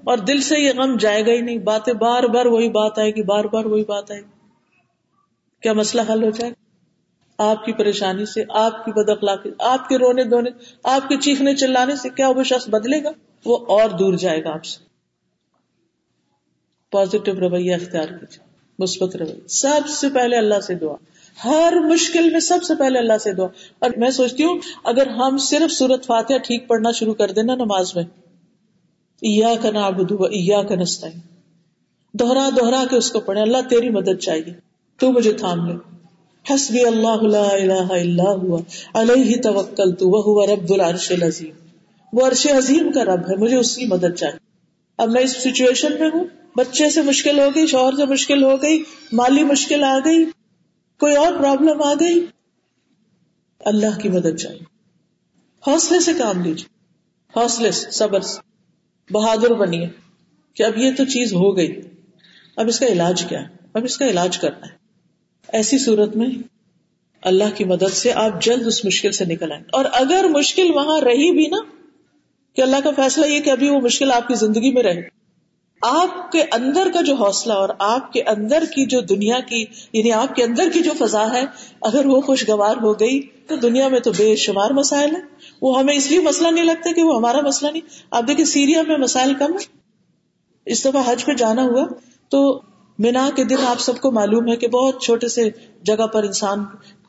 [0.04, 3.10] اور دل سے یہ غم جائے گا ہی نہیں۔ باتیں بار بار وہی بات آئے
[3.10, 4.26] گی، بار بار وہی بات آئے گی۔
[5.62, 6.64] کیا مسئلہ حل ہو جائے گا؟
[7.50, 10.50] آپ کی پریشانی سے، آپ کی بد اخلاقی آپ کے رونے دھونے،
[10.84, 13.10] آپ کے چیخنے چلانے سے کیا وہ شخص بدلے گا؟
[13.44, 14.84] وہ اور دور جائے گا آپ سے۔
[16.90, 18.44] پازیٹو رویہ اختیار کیجیے۔
[18.78, 20.94] مثبت رویہ۔ سب سے پہلے اللہ سے دعا۔
[21.44, 23.46] ہر مشکل میں سب سے پہلے اللہ سے دعا۔
[23.78, 27.96] اور میں سوچتی ہوں، اگر ہم صرف سورت فاتحہ ٹھیک پڑھنا شروع کر دینا نماز
[27.96, 28.04] میں
[29.62, 31.08] کا نا بدھو ایا کا نستا
[32.12, 34.52] دوہرا دوہرا کے اس کو پڑھے اللہ تیری مدد چاہیے،
[34.98, 35.74] تو مجھے تھام لے۔
[36.54, 38.60] حسبی اللہ لا الہ الا ہوا،
[38.94, 41.54] علیہ توکل تو وہ رب العرش العظیم۔
[42.12, 44.38] وہ عرش عظیم کا رب ہے، مجھے اس کی مدد چاہیے۔
[44.98, 46.24] اب میں اس سچویشن میں ہوں،
[46.56, 50.24] بچے سے مشکل ہو گئی، شوہر سے مشکل ہو گئی، مالی مشکل آ گئی
[51.00, 52.26] کوئی اور پرابلم آ گئی؟
[53.60, 54.64] اللہ کی مدد چاہیے۔
[55.66, 56.78] حوصلے سے کام لیجیے۔
[57.40, 58.40] حوصلے سے، صبر سے۔
[59.12, 59.88] بہادر بنیے
[60.54, 61.80] کہ اب یہ تو چیز ہو گئی۔
[62.56, 64.76] اب اس کا علاج کیا ہے؟ اب اس کا علاج کرنا ہے۔
[65.52, 66.28] ایسی صورت میں
[67.22, 71.00] اللہ کی مدد سے آپ جلد اس مشکل سے نکل آئیں۔ اور اگر مشکل وہاں
[71.00, 71.56] رہی بھی نا،
[72.54, 75.23] کہ اللہ کا فیصلہ یہ کہ ابھی وہ مشکل آپ کی زندگی میں رہے۔
[75.84, 80.12] آپ کے اندر کا جو حوصلہ اور آپ کے اندر کی جو دنیا کی یعنی
[80.12, 81.44] آپ کے اندر کی جو فضا ہے،
[81.80, 85.22] اگر وہ خوشگوار ہو گئی تو دنیا میں تو بے شمار مسائل ہیں۔
[85.62, 88.82] وہ ہمیں اس لیے مسئلہ نہیں لگتا کہ وہ ہمارا مسئلہ نہیں۔ آپ دیکھیں سیریا
[88.88, 89.66] میں مسائل کم ہے
[90.66, 91.86] اس دفعہ حج پہ جانا ہوا
[92.28, 92.60] تو
[92.98, 95.48] مینا کے دن آپ سب کو معلوم ہے کہ بہت چھوٹے سے
[95.82, 96.64] جگہ پر انسان،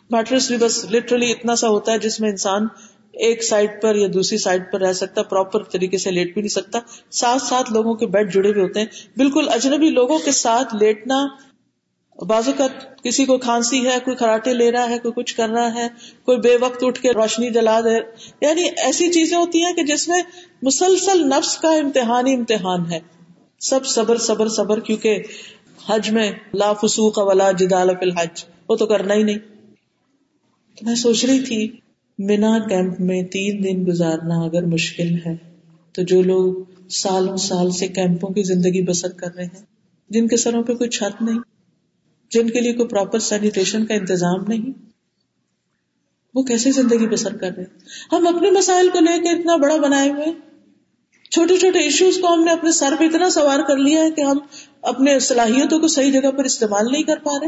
[0.10, 2.68] میٹرس بھی بس لٹرلی اتنا سا ہوتا ہے جس میں انسان
[3.16, 6.50] ایک سائڈ پر یا دوسری سائڈ پر رہ سکتا پراپر طریقے سے لیٹ بھی نہیں
[6.50, 6.80] سکتا۔
[7.12, 11.28] ساتھ ساتھ لوگوں کے بیڈ جڑے ہوئے ہوتے ہیں۔ بالکل اجنبی لوگوں کے ساتھ لیٹنا
[12.28, 12.68] بازو کا
[13.04, 15.88] کسی کو کھانسی ہے، کوئی کراٹے لے رہا ہے، کوئی کچھ کر رہا ہے،
[16.26, 17.98] کوئی بے وقت اٹھ کے روشنی جلا دے۔
[18.42, 20.22] یعنی ایسی چیزیں ہوتی ہیں کہ جس میں
[20.62, 23.00] مسلسل نفس کا امتحان ہی امتحان ہے۔
[23.60, 25.24] سب صبر صبر صبر، کیونکہ
[25.88, 29.40] حج میں لا فسوق ولا جدال فی الحج۔ وہ تو کرنا ہی نہیں۔
[30.76, 31.85] تو میں سوچ رہی تھی
[32.20, 35.36] مینا کیمپ میں تین دن گزارنا اگر مشکل ہے،
[35.96, 36.54] تو جو لوگ
[36.90, 39.64] سالوں سال سے کیمپوں کی زندگی بسر کر رہے ہیں،
[40.10, 41.40] جن کے سروں پہ کوئی چھت نہیں،
[42.32, 44.72] جن کے لیے کوئی پراپر سینیٹیشن کا انتظام نہیں،
[46.34, 47.64] وہ کیسے زندگی بسر کر رہے
[48.12, 50.26] ہم اپنے مسائل کو لے کے اتنا بڑا بنائے ہوئے
[51.32, 54.22] چھوٹے چھوٹے ایشوز کو ہم نے اپنے سر پہ اتنا سوار کر لیا ہے کہ
[54.22, 54.38] ہم
[54.82, 57.48] اپنے صلاحیتوں کو صحیح جگہ پر استعمال نہیں کر پا رہے۔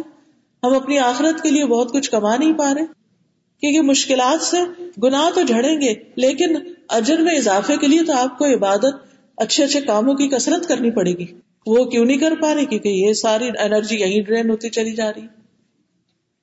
[0.64, 3.07] ہم اپنی آخرت کے لیے بہت کچھ کما نہیں پا رہے۔
[3.62, 4.58] کیونکہ مشکلات سے
[5.04, 6.56] گناہ تو جھڑیں گے، لیکن
[6.90, 8.96] اجر میں اضافے کے لیے تو آپ کو عبادت،
[9.38, 11.26] اچھے اچھے کاموں کی کسرت کرنی پڑے گی۔
[11.68, 15.14] وہ کیوں نہیں کر پا رہی کیونکہ یہ ساری انرجی یہی ڈرین ہوتی چلی جا
[15.14, 15.28] رہی۔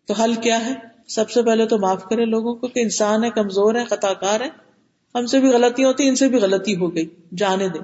[0.07, 0.75] تو حل کیا ہے؟
[1.09, 4.41] سب سے پہلے تو معاف کرے لوگوں کو کہ انسان ہے، کمزور ہے خطا کار
[4.41, 4.49] ہے۔
[5.15, 7.81] ہم سے بھی غلطی ہوتی ان سے بھی غلطی ہو گئی۔ جانے دیں۔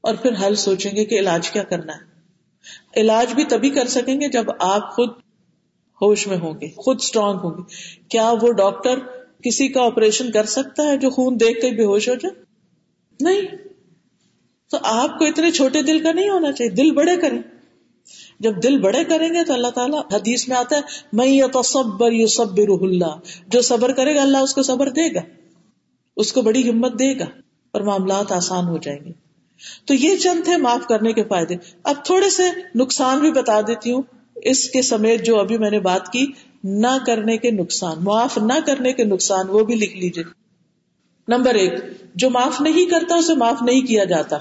[0.00, 2.10] اور پھر حل سوچیں گے کہ علاج کیا کرنا ہے۔
[3.00, 5.08] علاج بھی تبھی کر سکیں گے جب آپ خود
[6.00, 7.62] ہوش میں ہوں گے، خود اسٹرانگ ہوں گے۔
[8.08, 8.98] کیا وہ ڈاکٹر
[9.42, 12.42] کسی کا آپریشن کر سکتا ہے جو خون دیکھ کے بے ہوش ہو جائے؟
[13.20, 13.42] نہیں۔
[14.70, 17.42] تو آپ کو اتنے چھوٹے دل کا نہیں ہونا چاہیے، دل بڑے کریں۔
[18.40, 20.80] جب دل بڑے کریں گے تو اللہ تعالیٰ حدیث میں آتا ہے
[21.12, 24.88] میں یہ تو صبر یو سب اللہ جو صبر کرے گا، اللہ اس کو صبر
[24.88, 25.20] دے گا،
[26.16, 27.24] اس کو بڑی ہمت دے گا
[27.72, 29.12] اور معاملات آسان ہو جائیں گے۔
[29.84, 32.42] تو یہ چند تھے معاف کرنے کے فائدے۔ اب تھوڑے سے
[32.74, 34.02] نقصان بھی بتا دیتی ہوں۔
[34.44, 36.26] اس کے سمیت جو ابھی میں نے بات کی،
[36.64, 40.24] نہ کرنے کے نقصان، معاف نہ کرنے کے نقصان، وہ بھی لکھ لیجیے
[41.28, 41.72] نمبر ایک،
[42.14, 44.36] جو معاف نہیں کرتا، اسے معاف نہیں کیا جاتا۔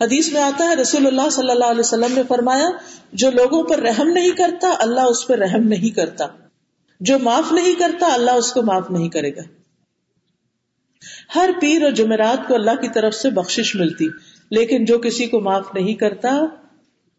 [0.00, 2.68] حدیث میں آتا ہے، رسول اللہ صلی اللہ علیہ وسلم نے فرمایا،
[3.12, 6.26] جو لوگوں پر رحم نہیں کرتا، اللہ اس پہ رحم نہیں کرتا۔
[7.00, 9.40] جو معاف نہیں کرتا، اللہ اس کو معاف نہیں کرے گا۔
[11.34, 14.06] ہر پیر اور جمعرات کو اللہ کی طرف سے بخشش ملتی،
[14.50, 16.40] لیکن جو کسی کو معاف نہیں کرتا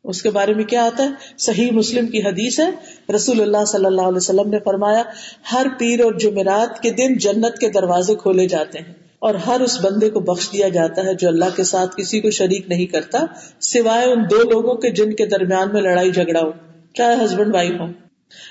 [0.03, 2.69] اس کے بارے میں کیا آتا ہے؟ صحیح مسلم کی حدیث ہے،
[3.15, 5.03] رسول اللہ صلی اللہ علیہ وسلم نے فرمایا،
[5.51, 9.85] ہر پیر اور جمعرات کے دن جنت کے دروازے کھولے جاتے ہیں اور ہر اس
[9.85, 13.25] بندے کو بخش دیا جاتا ہے جو اللہ کے ساتھ کسی کو شریک نہیں کرتا،
[13.59, 16.51] سوائے ان دو لوگوں کے جن کے درمیان میں لڑائی جھگڑا ہو،
[16.93, 17.85] چاہے ہسبینڈ وائف ہو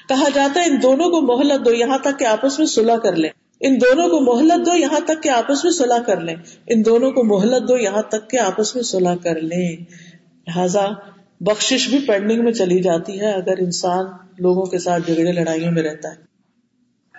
[0.08, 3.16] کہا جاتا ہے، ان دونوں کو مہلت دو، یہاں تک کہ آپس میں صلح کر
[3.16, 3.30] لیں۔
[3.60, 6.34] ان دونوں کو مہلت دو، یہاں تک کہ آپس میں صلح کر لیں۔
[6.66, 9.76] ان دونوں کو مہلت دو، یہاں تک کہ آپس میں صلح کر لیں۔
[10.46, 10.86] لہذا
[11.40, 14.06] بخشش بھی پینڈنگ میں چلی جاتی ہے اگر انسان
[14.38, 16.16] لوگوں کے ساتھ جھگڑے لڑائیوں میں رہتا ہے۔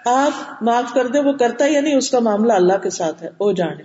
[0.05, 3.23] آپ معاف کر دیں، وہ کرتا ہے یا نہیں، اس کا معاملہ اللہ کے ساتھ
[3.23, 3.83] ہے وہ جانے۔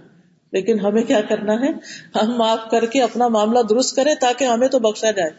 [0.52, 1.70] لیکن ہمیں کیا کرنا ہے؟
[2.22, 5.30] ہم معاف کر کے اپنا معاملہ درست کریں تاکہ ہمیں تو بخشا جائے۔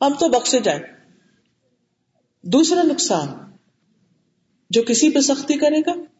[0.00, 0.80] ہم تو بخشے جائیں۔
[2.42, 3.28] دوسرا نقصان
[4.70, 6.13] جو کسی پہ سختی کرے گا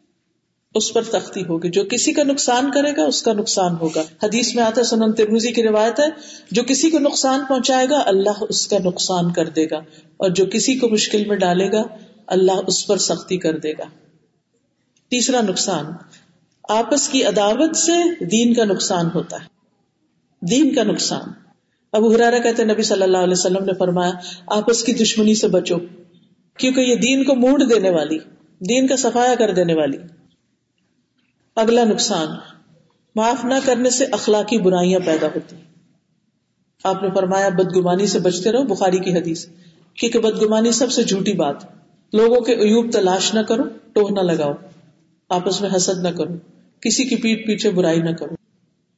[0.75, 4.55] اس پر سختی ہوگی۔ جو کسی کا نقصان کرے گا، اس کا نقصان ہوگا۔ حدیث
[4.55, 6.05] میں آتا ہے، سنن ترمزی کی روایت ہے،
[6.51, 9.77] جو کسی کو نقصان پہنچائے گا، اللہ اس کا نقصان کر دے گا۔
[10.17, 11.83] اور جو کسی کو مشکل میں ڈالے گا،
[12.27, 13.83] اللہ اس پر سختی کر دے گا۔
[15.09, 15.85] تیسرا نقصان،
[16.69, 19.45] آپس کی عداوت سے دین کا نقصان ہوتا ہے۔
[20.45, 21.29] دین کا نقصان۔
[21.93, 24.11] ابو حرارا کہتے نبی صلی اللہ علیہ وسلم نے فرمایا،
[24.47, 25.75] آپس کی دشمنی سے بچو،
[26.57, 28.17] کیونکہ یہ دین کو مونڈ دینے والی،
[28.59, 29.97] دین کا سفایا کر دینے والی۔
[31.55, 32.27] اگلا نقصان،
[33.15, 35.55] معاف نہ کرنے سے اخلاقی برائیاں پیدا ہوتی
[36.83, 39.45] آپ نے فرمایا، بدگمانی سے بچتے رہو، بخاری کی حدیث۔
[39.93, 41.55] کیونکہ بدگمانی سب سے جھوٹی بات
[42.13, 43.63] لوگوں کے عیوب تلاش نہ کرو،
[43.93, 44.53] ٹوہ نہ لگاؤ۔
[45.29, 46.33] آپس میں حسد نہ کرو۔
[46.81, 48.35] کسی کی پیٹ پیچھے برائی نہ کرو۔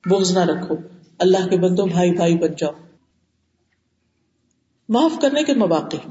[0.09, 0.75] بوجھ نہ رکھو۔
[1.19, 2.71] اللہ کے بندو بھائی بھائی بن جاؤ۔
[4.89, 6.09] معاف کرنے کے مواقع۔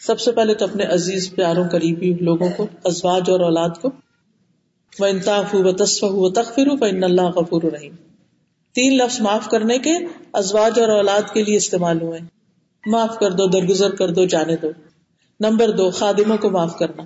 [0.00, 3.90] سب سے پہلے تو اپنے عزیز، پیاروں، قریبی لوگوں کو، ازواج اور اولاد کو
[4.98, 7.94] انتاف ہو تصف ہو تخفر ہو اللہ غفور رحیم
[8.74, 9.90] تین لفظ معاف کرنے کے
[10.32, 12.20] ازواج اور اولاد کے لیے استعمال ہوئے
[12.86, 14.70] معاف کر دو، درگزر کر دو، جانے دو۔
[15.40, 17.02] نمبر دو، خادموں کو معاف کرنا۔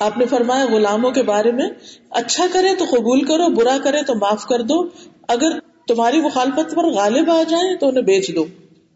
[0.00, 1.68] آپ نے فرمایا، غلاموں کے بارے میں
[2.10, 4.88] اچھا کرے تو قبول کرو، برا کرے تو معاف کر دو۔
[5.28, 8.46] اگر تمہاری مخالفت پر غالب آ جائے تو انہیں بیچ دو۔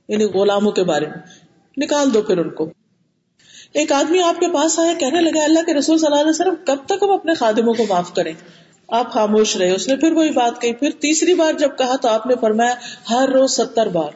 [0.08, 1.16] یعنی غلاموں کے بارے میں۔
[1.76, 2.70] نکال دو پھر ان کو۔
[3.78, 6.54] ایک آدمی آپ کے پاس آیا، کہنے لگا، اللہ کے رسول صلی اللہ علیہ وسلم،
[6.66, 8.32] کب تک ہم اپنے خادموں کو معاف کریں؟
[8.88, 12.08] آپ خاموش رہے، اس نے پھر وہی بات کہی۔ پھر تیسری بار جب کہا تو
[12.08, 12.74] آپ نے فرمایا،
[13.10, 14.10] ہر روز ستر بار۔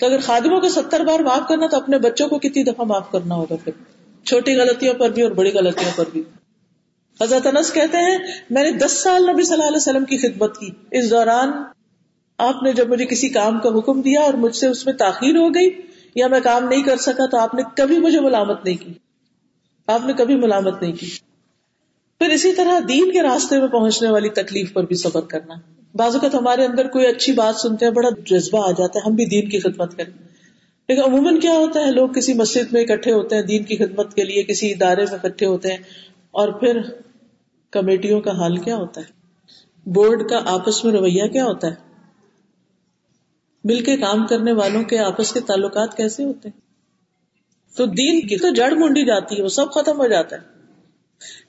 [0.00, 3.10] تو اگر خادموں کو ستر بار معاف کرنا تو اپنے بچوں کو کتنی دفعہ معاف
[3.10, 3.72] کرنا ہوگا پھر؟
[4.24, 6.22] چھوٹی غلطیوں پر بھی اور بڑی غلطیوں پر بھی۔
[7.20, 8.18] حضرت انس کہتے ہیں،
[8.50, 11.52] میں نے دس سال نبی صلی اللہ علیہ وسلم کی خدمت کی۔ اس دوران
[12.38, 15.36] آپ نے جب مجھے کسی کام کا حکم دیا اور مجھ سے اس میں تاخیر
[15.36, 15.70] ہو گئی
[16.16, 18.92] یا میں کام نہیں کر سکا تو آپ نے کبھی مجھے ملامت نہیں کی۔
[19.86, 21.06] آپ نے کبھی ملامت نہیں کی۔
[22.18, 25.54] پھر اسی طرح دین کے راستے میں پہنچنے والی تکلیف پر بھی صبر کرنا۔
[25.94, 29.14] بعض اوقات ہمارے اندر کوئی اچھی بات سنتے ہیں، بڑا جذبہ آ جاتا ہے، ہم
[29.14, 30.28] بھی دین کی خدمت کریں۔
[30.88, 34.14] لیکن عموماً کیا ہوتا ہے، لوگ کسی مسجد میں اکٹھے ہوتے ہیں، دین کی خدمت
[34.14, 35.78] کے لیے کسی ادارے میں اکٹھے ہوتے ہیں،
[36.30, 36.80] اور پھر
[37.70, 39.06] کمیٹیوں کا حال کیا ہوتا ہے؟
[39.86, 41.85] بورڈ کا آپس میں رویہ کیا ہوتا ہے؟
[43.66, 46.60] مل کے کام کرنے والوں کے آپس کے تعلقات کیسے ہوتے ہیں؟
[47.76, 50.40] تو دین کی تو جڑ مونڈی جاتی ہے، وہ سب ختم ہو جاتا ہے۔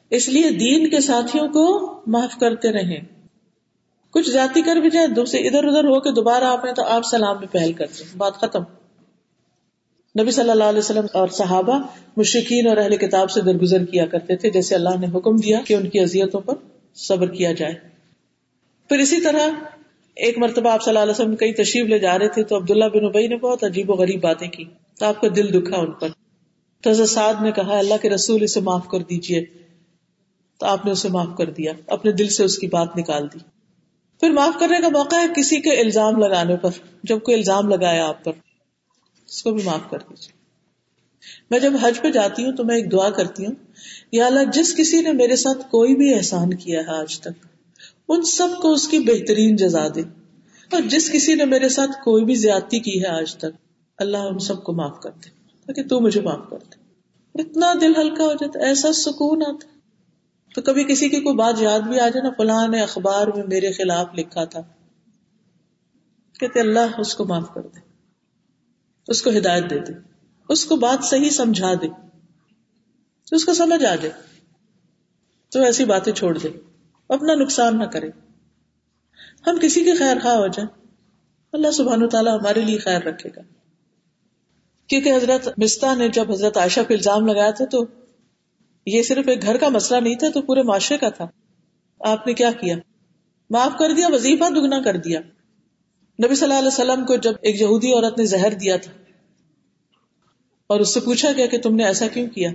[0.10, 3.00] اس لیے دین کے ساتھیوں کو معاف کرتے رہیں۔
[4.12, 7.02] کچھ جاتی کر بھی جائے، دوسرے ادھر ادھر ہو کے دوبارہ آپ نے تو آپ
[7.12, 8.62] سلام میں پہل کرتے بات ختم۔
[10.22, 11.80] نبی صلی اللہ علیہ وسلم اور صحابہ
[12.18, 15.74] مشکین اور اہل کتاب سے درگزر کیا کرتے تھے، جیسے اللہ نے حکم دیا کہ
[15.74, 16.54] ان کی اذیتوں پر
[16.96, 17.74] صبر کیا جائے۔
[18.90, 19.77] پھر اسی طرح
[20.18, 22.86] ایک مرتبہ آپ صلی اللہ علیہ وسلم کئی تشریف لے جا رہے تھے تو عبداللہ
[22.94, 24.64] بن ابئی نے بہت عجیب و غریب باتیں کی
[25.00, 26.10] تو آپ کا دل دکھا ان پر
[26.84, 29.44] تو سعد نے کہا، اللہ کے رسول اسے معاف کر دیجیے
[30.60, 33.40] تو آپ نے اسے معاف کر دیا، اپنے دل سے اس کی بات نکال دی۔
[34.22, 36.70] پھر معاف کرنے کا موقع ہے کسی کے الزام لگانے پر،
[37.04, 38.32] جب کوئی الزام لگایا آپ پر،
[39.30, 40.36] اس کو بھی معاف کر دیجیے
[41.50, 43.54] میں جب حج پہ جاتی ہوں تو میں ایک دعا کرتی ہوں،
[44.12, 47.46] یا اللہ، جس کسی نے میرے ساتھ کوئی بھی احسان کیا ہے آج تک
[48.08, 50.02] ان سب کو اس کی بہترین جزا دے۔
[50.72, 53.46] اور جس کسی نے میرے ساتھ کوئی بھی زیادتی کی ہے آج تک،
[53.98, 55.30] اللہ ان سب کو معاف کر دے۔
[55.66, 56.76] تاکہ تو مجھے معاف کر دے۔
[57.42, 59.68] اتنا دل ہلکا ہو جاتا، ایسا سکون آتا۔
[60.56, 63.44] تو کبھی کسی کی کوئی بات یاد بھی آ جائے نا، فلاں نے اخبار میں
[63.48, 64.62] میرے خلاف لکھا تھا۔
[66.40, 67.80] کہتے، اللہ اس کو معاف کر دے۔
[69.08, 69.94] اس کو ہدایت دے دے۔
[70.50, 71.88] اس کو بات صحیح سمجھا دے۔
[73.32, 74.12] اس کو سمجھ آ جائے۔
[75.50, 76.50] تو ایسی باتیں چھوڑ دے۔
[77.10, 78.10] اپنا نقصان نہ کرے۔
[79.48, 80.88] ہم کسی کے خیر خواہ ہو جائیں۔
[81.54, 83.42] اللہ سبحان و تعالیٰ ہمارے لیے خیر رکھے گا۔
[84.88, 87.86] کیونکہ حضرت مستا نے جب حضرت عائشہ پہ الزام لگایا تھا تو
[88.86, 91.28] یہ صرف ایک گھر کا مسئلہ نہیں تھا، تو پورے معاشرے کا تھا۔
[92.00, 92.76] آپ نے کیا کیا؟
[93.50, 95.20] معاف کر دیا، وظیفہ دگنا کر دیا۔
[96.26, 98.92] نبی صلی اللہ علیہ وسلم کو جب ایک یہودی عورت نے زہر دیا تھا
[100.68, 102.52] اور اس سے پوچھا گیا کہ تم نے ایسا کیوں کیا؟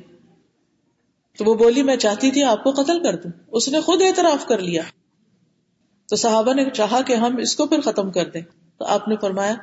[1.39, 4.47] تو وہ بولی، میں چاہتی تھی آپ کو قتل کر دوں۔ اس نے خود اعتراف
[4.47, 4.83] کر لیا۔
[6.09, 8.41] تو صحابہ نے چاہا کہ ہم اس کو پھر ختم کر دیں۔
[8.79, 9.55] تو آپ نے فرمایا،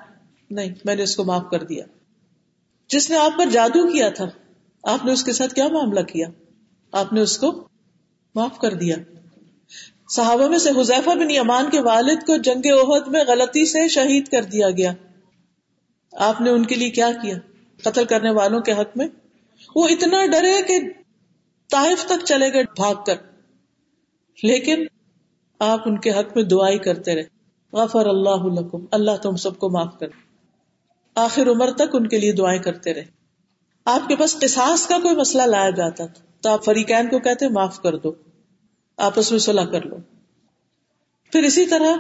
[0.50, 1.86] نہیں، میں نے اس کو معاف کر دیا۔
[2.90, 4.26] جس نے آپ پر جادو کیا تھا،
[4.84, 6.28] آپ نے اس کے ساتھ کیا معاملہ کیا؟
[6.92, 7.68] آپ نے اس کو
[8.36, 8.96] معاف کر دیا۔
[10.10, 14.28] صحابہ میں سے حذیفہ بن یمان کے والد کو جنگ عہد میں غلطی سے شہید
[14.28, 14.94] کر دیا گیا۔
[16.12, 17.38] آپ نے ان کے لیے کیا کیا؟
[17.84, 19.08] قتل کرنے والوں کے حق میں؟
[19.76, 20.80] وہ اتنا ڈرے کہ
[21.72, 23.16] طائف تک چلے گئے بھاگ کر۔
[24.44, 24.86] لیکن
[25.60, 27.24] آپ ان کے حق میں دعائی کرتے رہے۔
[27.74, 30.08] غفر اللہ لکم۔ اللہ تم سب کو معاف کر۔
[31.16, 33.06] آخر عمر تک ان کے لیے دعائیں کرتے رہے۔
[33.86, 37.50] آپ کے پاس قصاص کا کوئی مسئلہ لایا جاتا تھا۔ تو آپ فریقین کو کہتے
[37.50, 38.12] معاف کر دو۔
[38.98, 39.96] آپس میں صلاح کر لو۔
[41.32, 41.96] پھر اسی طرح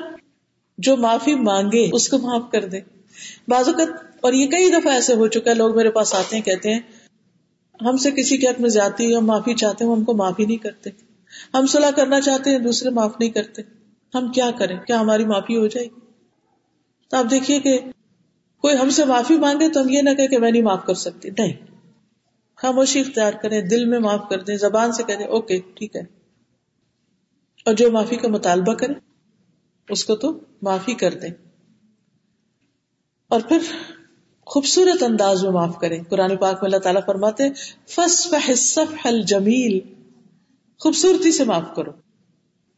[0.78, 2.80] جو معافی مانگے، اس کو معاف کر دے۔
[3.48, 6.44] بعض اوقات اور یہ کئی دفعہ ایسے ہو چکا ہے، لوگ میرے پاس آتے ہیں،
[6.44, 6.80] کہتے ہیں
[7.82, 10.58] ہم سے کسی کے حق میں جاتی ہم معافی چاہتے ہیں، ہم کو معافی نہیں
[10.58, 10.90] کرتے۔
[11.54, 13.62] ہم صلاح کرنا چاہتے ہیں، دوسرے معاف نہیں کرتے۔
[14.16, 16.00] ہم کیا کریں؟ کیا ہماری معافی ہو جائے؟ گی
[17.10, 17.80] تو آپ دیکھیے کہ
[18.58, 21.30] کوئی ہم سے معافی مانگے تو ہم یہ نہ کہ میں نہیں معاف کر سکتی۔
[21.30, 21.54] نہیں۔
[22.56, 26.02] خاموشی اختیار کریں، دل میں معاف کر دیں، زبان سے کہہ دیں اوکے، ٹھیک ہے۔
[27.66, 28.94] اور جو معافی کا مطالبہ کرے
[29.90, 31.30] اس کو تو معافی کر دیں۔
[33.28, 33.58] اور پھر
[34.50, 37.44] خوبصورت انداز میں معاف کریں۔ قرآن پاک میں اللہ تعالیٰ فرماتے
[39.22, 39.80] جمیل
[40.80, 41.92] خوبصورتی سے معاف کرو۔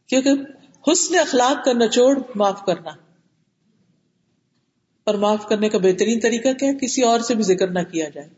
[0.06, 0.30] کیونکہ
[0.92, 2.90] حسن اخلاق کا نچوڑ معاف کرنا۔
[5.04, 8.28] اور معاف کرنے کا بہترین طریقہ کیا کسی اور سے بھی ذکر نہ کیا جائے۔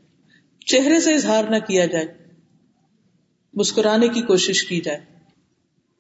[0.66, 2.06] چہرے سے اظہار نہ کیا جائے۔
[3.54, 5.00] مسکرانے کی کوشش کی جائے۔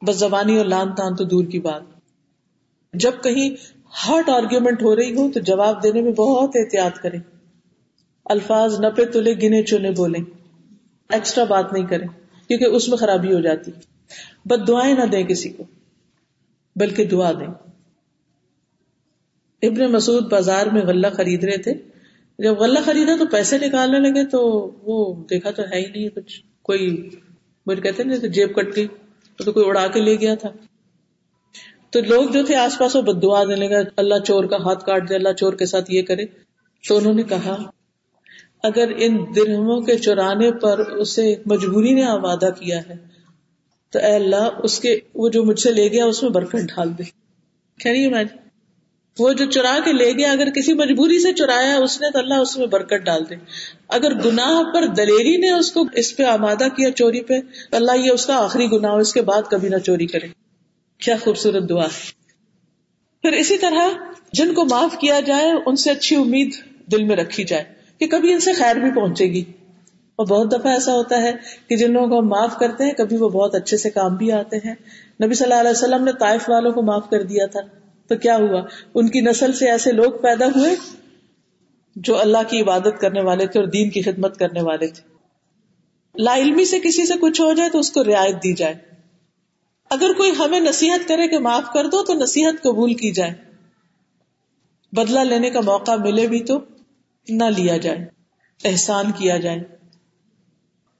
[0.06, 1.82] بس زبانی اور لان تان تو دور کی بات۔
[2.92, 7.20] جب کہیں ہارٹ آرگیومنٹ ہو رہی ہو تو جواب دینے میں بہت احتیاط کریں۔
[8.24, 10.20] الفاظ نپے تلے، گنے چنے بولیں۔
[11.08, 12.06] ایکسٹرا بات نہیں کریں،
[12.48, 13.70] کیونکہ اس میں خرابی ہو جاتی۔
[14.44, 15.64] بد دعائیں نہ دیں کسی کو،
[16.76, 17.46] بلکہ دعا دیں۔
[19.62, 21.72] ابن مسعود بازار میں غلہ خرید رہے تھے۔
[22.38, 26.42] جب غلہ خریدا تو پیسے نکالنے لگے تو وہ دیکھا تو ہے ہی نہیں کچھ۔
[26.62, 27.10] کوئی
[27.66, 28.86] مجھے کہتے نا جیب کٹ گئی
[29.44, 30.48] تو کوئی اڑا کے لے گیا تھا۔
[31.94, 34.84] تو لوگ جو تھے آس پاس وہ بد دعا دینے لگا اللہ چور کا ہاتھ
[34.84, 36.24] کاٹ دے، اللہ چور کے ساتھ یہ کرے۔
[36.88, 37.62] تو انہوں نے کہا،
[38.62, 42.94] اگر ان درہموں کے چورانے پر اسے مجبوری نے آبادہ کیا ہے،
[43.90, 46.98] تو اے اللہ، اس کے، وہ جو مجھ سے لے گیا، اس میں برکت ڈال
[46.98, 47.02] دے۔
[47.82, 48.24] خیر میں
[49.18, 52.34] وہ جو چرا کے لے گیا، اگر کسی مجبوری سے چرایا اس نے، تو اللہ
[52.34, 53.34] اس میں برکت ڈال دے۔
[53.88, 57.34] اگر گناہ پر دلیری نے اس کو اس پہ آمادہ کیا چوری پہ
[57.72, 60.43] اللہ یہ اس کا آخری گناہ، اس کے بعد کبھی نہ چوری کرے۔
[60.98, 61.86] کیا خوبصورت دعا۔
[63.22, 63.88] پھر اسی طرح
[64.32, 66.54] جن کو معاف کیا جائے، ان سے اچھی امید
[66.92, 67.64] دل میں رکھی جائے
[67.98, 69.44] کہ کبھی ان سے خیر بھی پہنچے گی۔
[70.16, 71.32] اور بہت دفعہ ایسا ہوتا ہے
[71.68, 74.32] کہ جن لوگوں کو ہم معاف کرتے ہیں، کبھی وہ بہت اچھے سے کام بھی
[74.32, 74.74] آتے ہیں۔
[75.24, 77.60] نبی صلی اللہ علیہ وسلم نے طائف والوں کو معاف کر دیا تھا۔
[78.06, 78.60] تو کیا ہوا؟
[78.94, 80.74] ان کی نسل سے ایسے لوگ پیدا ہوئے
[81.96, 85.14] جو اللہ کی عبادت کرنے والے تھے اور دین کی خدمت کرنے والے تھے۔
[86.22, 88.74] لا علمی سے کسی سے کچھ ہو جائے تو اس کو رعایت دی جائے۔
[89.94, 93.32] اگر کوئی ہمیں نصیحت کرے کہ معاف کر دو تو نصیحت قبول کی جائے۔
[94.92, 96.58] بدلہ لینے کا موقع ملے بھی تو
[97.28, 98.06] نہ لیا جائے،
[98.64, 99.58] احسان کیا جائے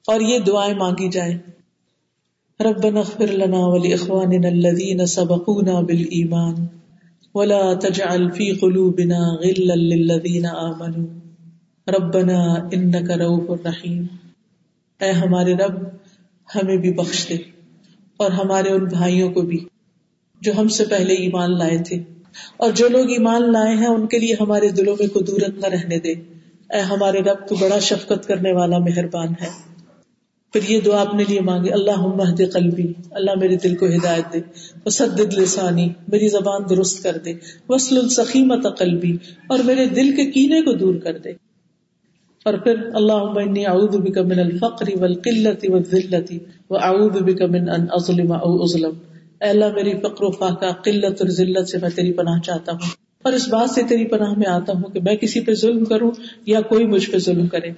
[0.06, 1.38] اور یہ دعائیں مانگی جائیں۔
[2.60, 6.54] ربنا اغفر لنا ولاخواننا الذين سبقونا بالایمان
[7.34, 11.06] ولا تجعل في قلوبنا غلا للذين آمنوا۔
[11.88, 12.42] ربنا
[12.72, 14.06] انك رؤوف رحیم۔
[15.00, 15.84] اے ہمارے رب،
[16.54, 17.53] ہمیں بھی بخش دے۔
[18.16, 19.64] اور ہمارے ان بھائیوں کو بھی،
[20.40, 22.02] جو ہم سے پہلے ایمان لائے تھے۔
[22.56, 25.98] اور جو لوگ ایمان لائے ہیں، ان کے لیے ہمارے دلوں میں قدورت نہ رہنے
[25.98, 26.12] دے۔
[26.70, 29.74] اے ہمارے رب، تو بڑا شفقت کرنے والا مہربان ہے۔
[30.52, 34.40] پھر یہ دعا اپنے لیے مانگے اللہ مہد قلبی، اللہ میرے دل کو ہدایت دے۔
[34.86, 37.32] وسدد لسانی، میری زبان درست کر دے۔
[37.68, 41.30] وصل السخیمت قلبی، اور میرے دل کے کینے کو دور کر دے۔
[42.44, 46.32] اور پھر اللہ اعوذ بک من الفقر والقلت والذلت۔
[46.74, 48.90] واعوذ بک من ان اظلم او اظلم
[49.40, 52.90] اے اللہ، میری فقر و فاقہ، قلت اور ذلت سے میں تیری پناہ چاہتا ہوں۔
[53.24, 56.10] اور اس بات سے تیری پناہ میں آتا ہوں کہ میں کسی پہ ظلم کروں
[56.46, 57.70] یا کوئی مجھ پہ ظلم کرے۔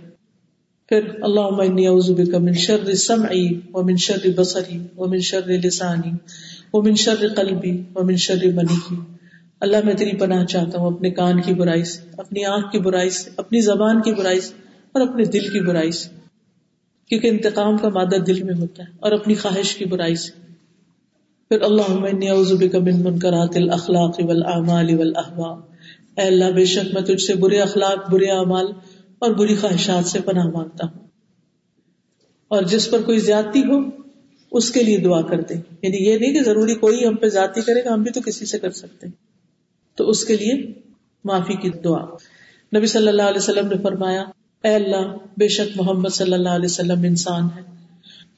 [0.88, 6.10] پھر اللہ انی اعوذ بک من شر سمعی ومن شر بصری ومن شر لسانی
[6.72, 8.96] ومن شر قلبی ومن شر منی۔
[9.60, 13.10] اللہ، میں تیری پناہ چاہتا ہوں اپنے کان کی برائی سے اپنی آنکھ کی برائی
[13.10, 14.54] سے اپنی زبان کی برائی سے
[14.92, 16.25] اور اپنے دل کی برائی سے
[17.08, 20.32] کیونکہ انتقام کا مادہ دل میں ہوتا ہے اور اپنی خواہش کی برائی سے۔
[21.48, 25.54] پھر اللہ من منکرات الاخلاق والاعمال والاهواء
[26.16, 28.66] اے اللہ، بے شک میں تجھ سے برے اخلاق، برے اعمال
[29.18, 31.06] اور بری خواہشات سے پناہ مانگتا ہوں۔
[32.48, 34.02] اور جس پر کوئی زیادتی ہو،
[34.52, 37.60] اس کے لیے دعا کر دیں یعنی یہ نہیں کہ ضروری کوئی ہم پہ زیادتی
[37.60, 39.14] کرے گا ہم بھی تو کسی سے کر سکتے ہیں۔
[39.96, 40.72] تو اس کے لیے
[41.24, 42.04] معافی کی دعا۔
[42.76, 44.24] نبی صلی اللہ علیہ وسلم نے فرمایا
[44.66, 47.62] اے اللہ، بے شک محمد صلی اللہ علیہ وسلم انسان ہے۔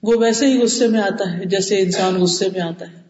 [0.03, 3.03] وہ ویسے ہی غصے میں آتا ہے، جیسے انسان غصے میں آتا ہے۔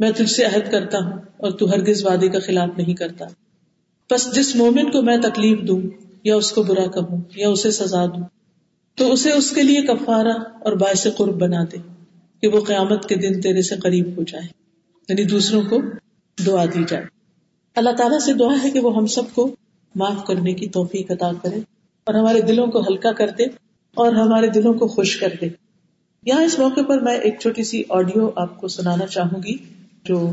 [0.00, 3.24] میں تجھ سے عہد کرتا ہوں اور تو ہرگز وادی کا خلاف نہیں کرتا۔
[4.10, 5.80] بس جس مومن کو میں تکلیف دوں،
[6.24, 8.22] یا اس کو برا کہوں، یا اسے سزا دوں،
[8.94, 11.76] تو اسے اس کے لیے کفارہ اور باعث قرب بنا دے
[12.40, 14.46] کہ وہ قیامت کے دن تیرے سے قریب ہو جائے۔
[15.08, 15.80] یعنی دوسروں کو
[16.46, 17.04] دعا دی جائے۔
[17.76, 19.56] اللہ تعالیٰ سے دعا ہے کہ وہ ہم سب کو
[19.94, 21.77] معاف کرنے کی توفیق عطا کرے۔
[22.08, 23.44] اور ہمارے دلوں کو ہلکا کر دے
[23.94, 25.46] اور ہمارے دلوں کو خوش کر دے۔
[26.22, 29.56] یہاں اس موقع پر میں ایک چھوٹی سی آڈیو آپ کو سنانا چاہوں گی
[30.04, 30.32] جو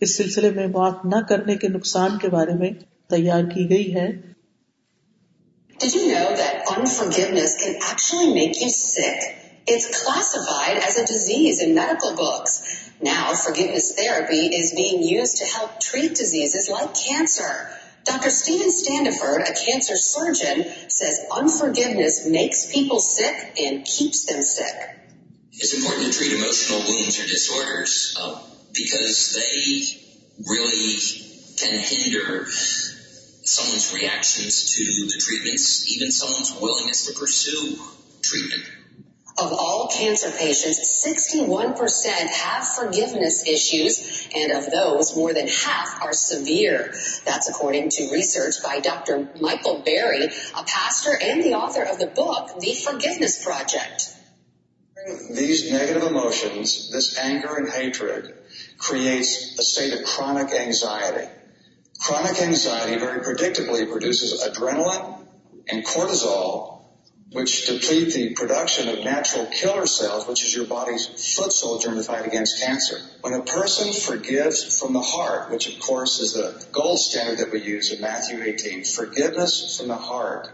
[0.00, 2.70] اس سلسلے میں معاف نہ کرنے کے نقصان کے بارے میں
[3.10, 4.32] تیار کی گئی ہے۔
[17.64, 18.30] Now, Dr.
[18.30, 24.74] Stephen Standiford, a cancer surgeon, says unforgiveness makes people sick and keeps them sick.
[25.52, 28.42] It's important to treat emotional wounds or disorders uh,
[28.74, 30.96] because they really
[31.56, 37.78] can hinder someone's reactions to the treatments, even someone's willingness to pursue
[38.22, 38.64] treatment.
[39.38, 46.12] Of all cancer patients, 61% have forgiveness issues, and of those, more than half are
[46.12, 46.92] severe.
[47.24, 49.30] That's according to research by Dr.
[49.40, 54.14] Michael Berry, a pastor and the author of the book, The Forgiveness Project.
[55.30, 58.34] These negative emotions, this anger and hatred,
[58.78, 61.28] creates a state of chronic anxiety.
[61.98, 65.26] Chronic anxiety very predictably produces adrenaline
[65.68, 66.81] and cortisol,
[67.32, 71.96] which deplete the production of natural killer cells, which is your body's foot soldier in
[71.96, 72.98] the fight against cancer.
[73.22, 77.52] When a person forgives from the heart, which of course is the gold standard that
[77.52, 80.50] we use in Matthew 18, forgiveness from the heart,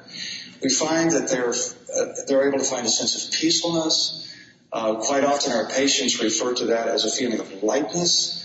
[0.62, 4.32] we find that they're, uh, they're able to find a sense of peacefulness,
[4.72, 8.36] uh, quite often our patients refer to that as a feeling of lightness.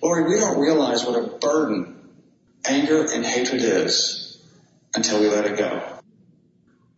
[0.00, 2.10] Or we don't realize what a burden
[2.64, 4.38] anger and hatred is
[4.94, 5.91] until we let it go.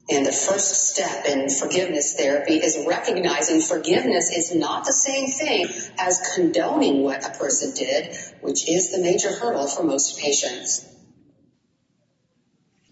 [0.09, 5.69] And the first step in forgiveness therapy is recognizing forgiveness is not the same thing
[5.99, 10.81] as condoning what a person did, which is the major hurdle for most patients.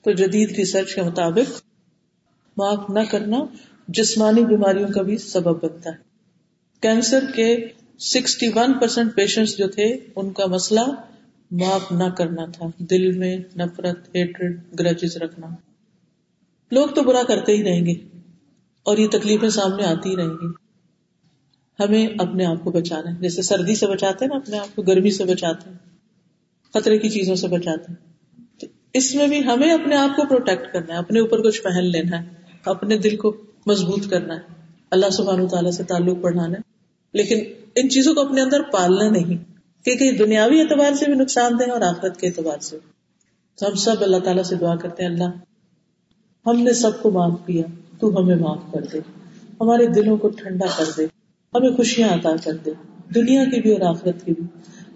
[0.04, 1.50] تو جدید research کے مطابق
[2.56, 3.44] معاف نہ کرنا
[3.88, 5.96] جسمانی بیماریوں کا بھی سبب بنتا ہے
[6.82, 7.46] کینسر کے
[8.00, 9.86] سکسٹی ون پرسینٹ پیشنٹ جو تھے
[10.16, 10.80] ان کا مسئلہ
[11.50, 15.54] معاف نہ کرنا تھا دل میں نفرت ہیٹرڈ گرجز رکھنا
[16.72, 17.92] لوگ تو برا کرتے ہی رہیں گے
[18.82, 20.46] اور یہ تکلیفیں سامنے آتی ہی رہیں گی۔
[21.80, 24.82] ہمیں اپنے آپ کو بچانا ہے۔ جیسے سردی سے بچاتے ہیں نا، اپنے آپ کو
[24.82, 25.76] گرمی سے بچاتے ہیں،
[26.74, 28.12] خطرے کی چیزوں سے بچاتے ہیں۔
[28.94, 32.22] اس میں بھی ہمیں اپنے آپ کو پروٹیکٹ کرنا ہے، اپنے اوپر کچھ پہن لینا
[32.22, 32.28] ہے،
[32.64, 34.40] اپنے دل کو مضبوط کرنا ہے۔
[34.90, 36.62] اللہ سبحان تعالیٰ سے تعلق بڑھانا ہے۔
[37.12, 37.40] لیکن
[37.74, 39.36] ان چیزوں کو اپنے اندر پالنا نہیں،
[39.84, 42.78] کیونکہ دنیاوی اعتبار سے بھی نقصان دہ اور آخرت کے اعتبار سے
[43.58, 45.51] تو ہم سب اللہ تعالیٰ سے دعا کرتے ہیں، اللہ
[46.46, 47.62] ہم نے سب کو معاف کیا،
[47.98, 49.00] تو ہمیں معاف کر دے۔
[49.60, 51.06] ہمارے دلوں کو ٹھنڈا کر دے۔
[51.54, 52.70] ہمیں خوشیاں عطا کر دے۔
[53.14, 54.44] دنیا کی بھی اور آخرت کی بھی۔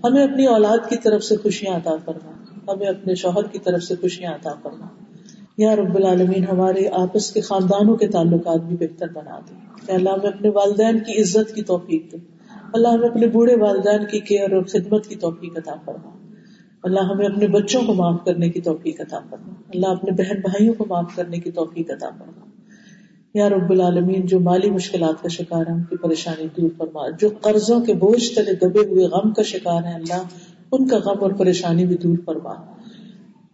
[0.05, 2.33] ہمیں اپنی اولاد کی طرف سے خوشیاں عطا کرنا
[2.73, 4.87] ہمیں اپنے شوہر کی طرف سے خوشیاں عطا کرنا
[5.59, 9.55] یا رب العالمین، ہمارے آپس کے خاندانوں کے تعلقات بھی بہتر بنا دے۔
[9.93, 12.17] اللہ، ہمیں اپنے والدین کی عزت کی توفیق دے۔
[12.73, 16.16] اللہ، ہمیں اپنے بوڑھے والدین کی کیئر اور خدمت کی توفیق عطا فرما۔
[16.87, 20.75] اللہ ہمیں اپنے بچوں کو معاف کرنے کی توفیق عطا فرما۔ اللہ اپنے بہن بھائیوں
[20.75, 22.47] کو معاف کرنے کی توفیق عطا فرما۔
[23.35, 27.29] یا رب العالمین، جو مالی مشکلات کا شکار ہے ان کی پریشانی دور فرما۔ جو
[27.41, 30.23] قرضوں کے بوجھ تلے دبے ہوئے غم کا شکار ہے اللہ
[30.73, 32.55] ان کا غم اور پریشانی بھی دور فرما۔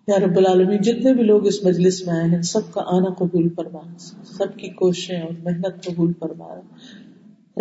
[0.06, 3.48] یا رب العالمین، جتنے بھی لوگ اس مجلس میں آئے ہیں سب کا آنا قبول
[3.48, 3.80] فرما۔
[4.24, 6.60] سب کی کوششیں اور محنت قبول فرما۔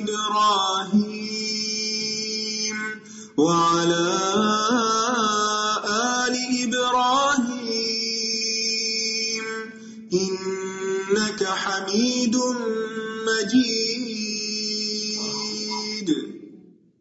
[0.00, 1.18] إبراهيم
[3.36, 4.08] وعلى
[5.86, 7.58] آل إبراهيم
[10.12, 12.36] إنك حميد
[13.28, 14.18] مجيد.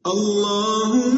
[0.08, 1.18] اللهم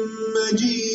[0.29, 0.90] مجيد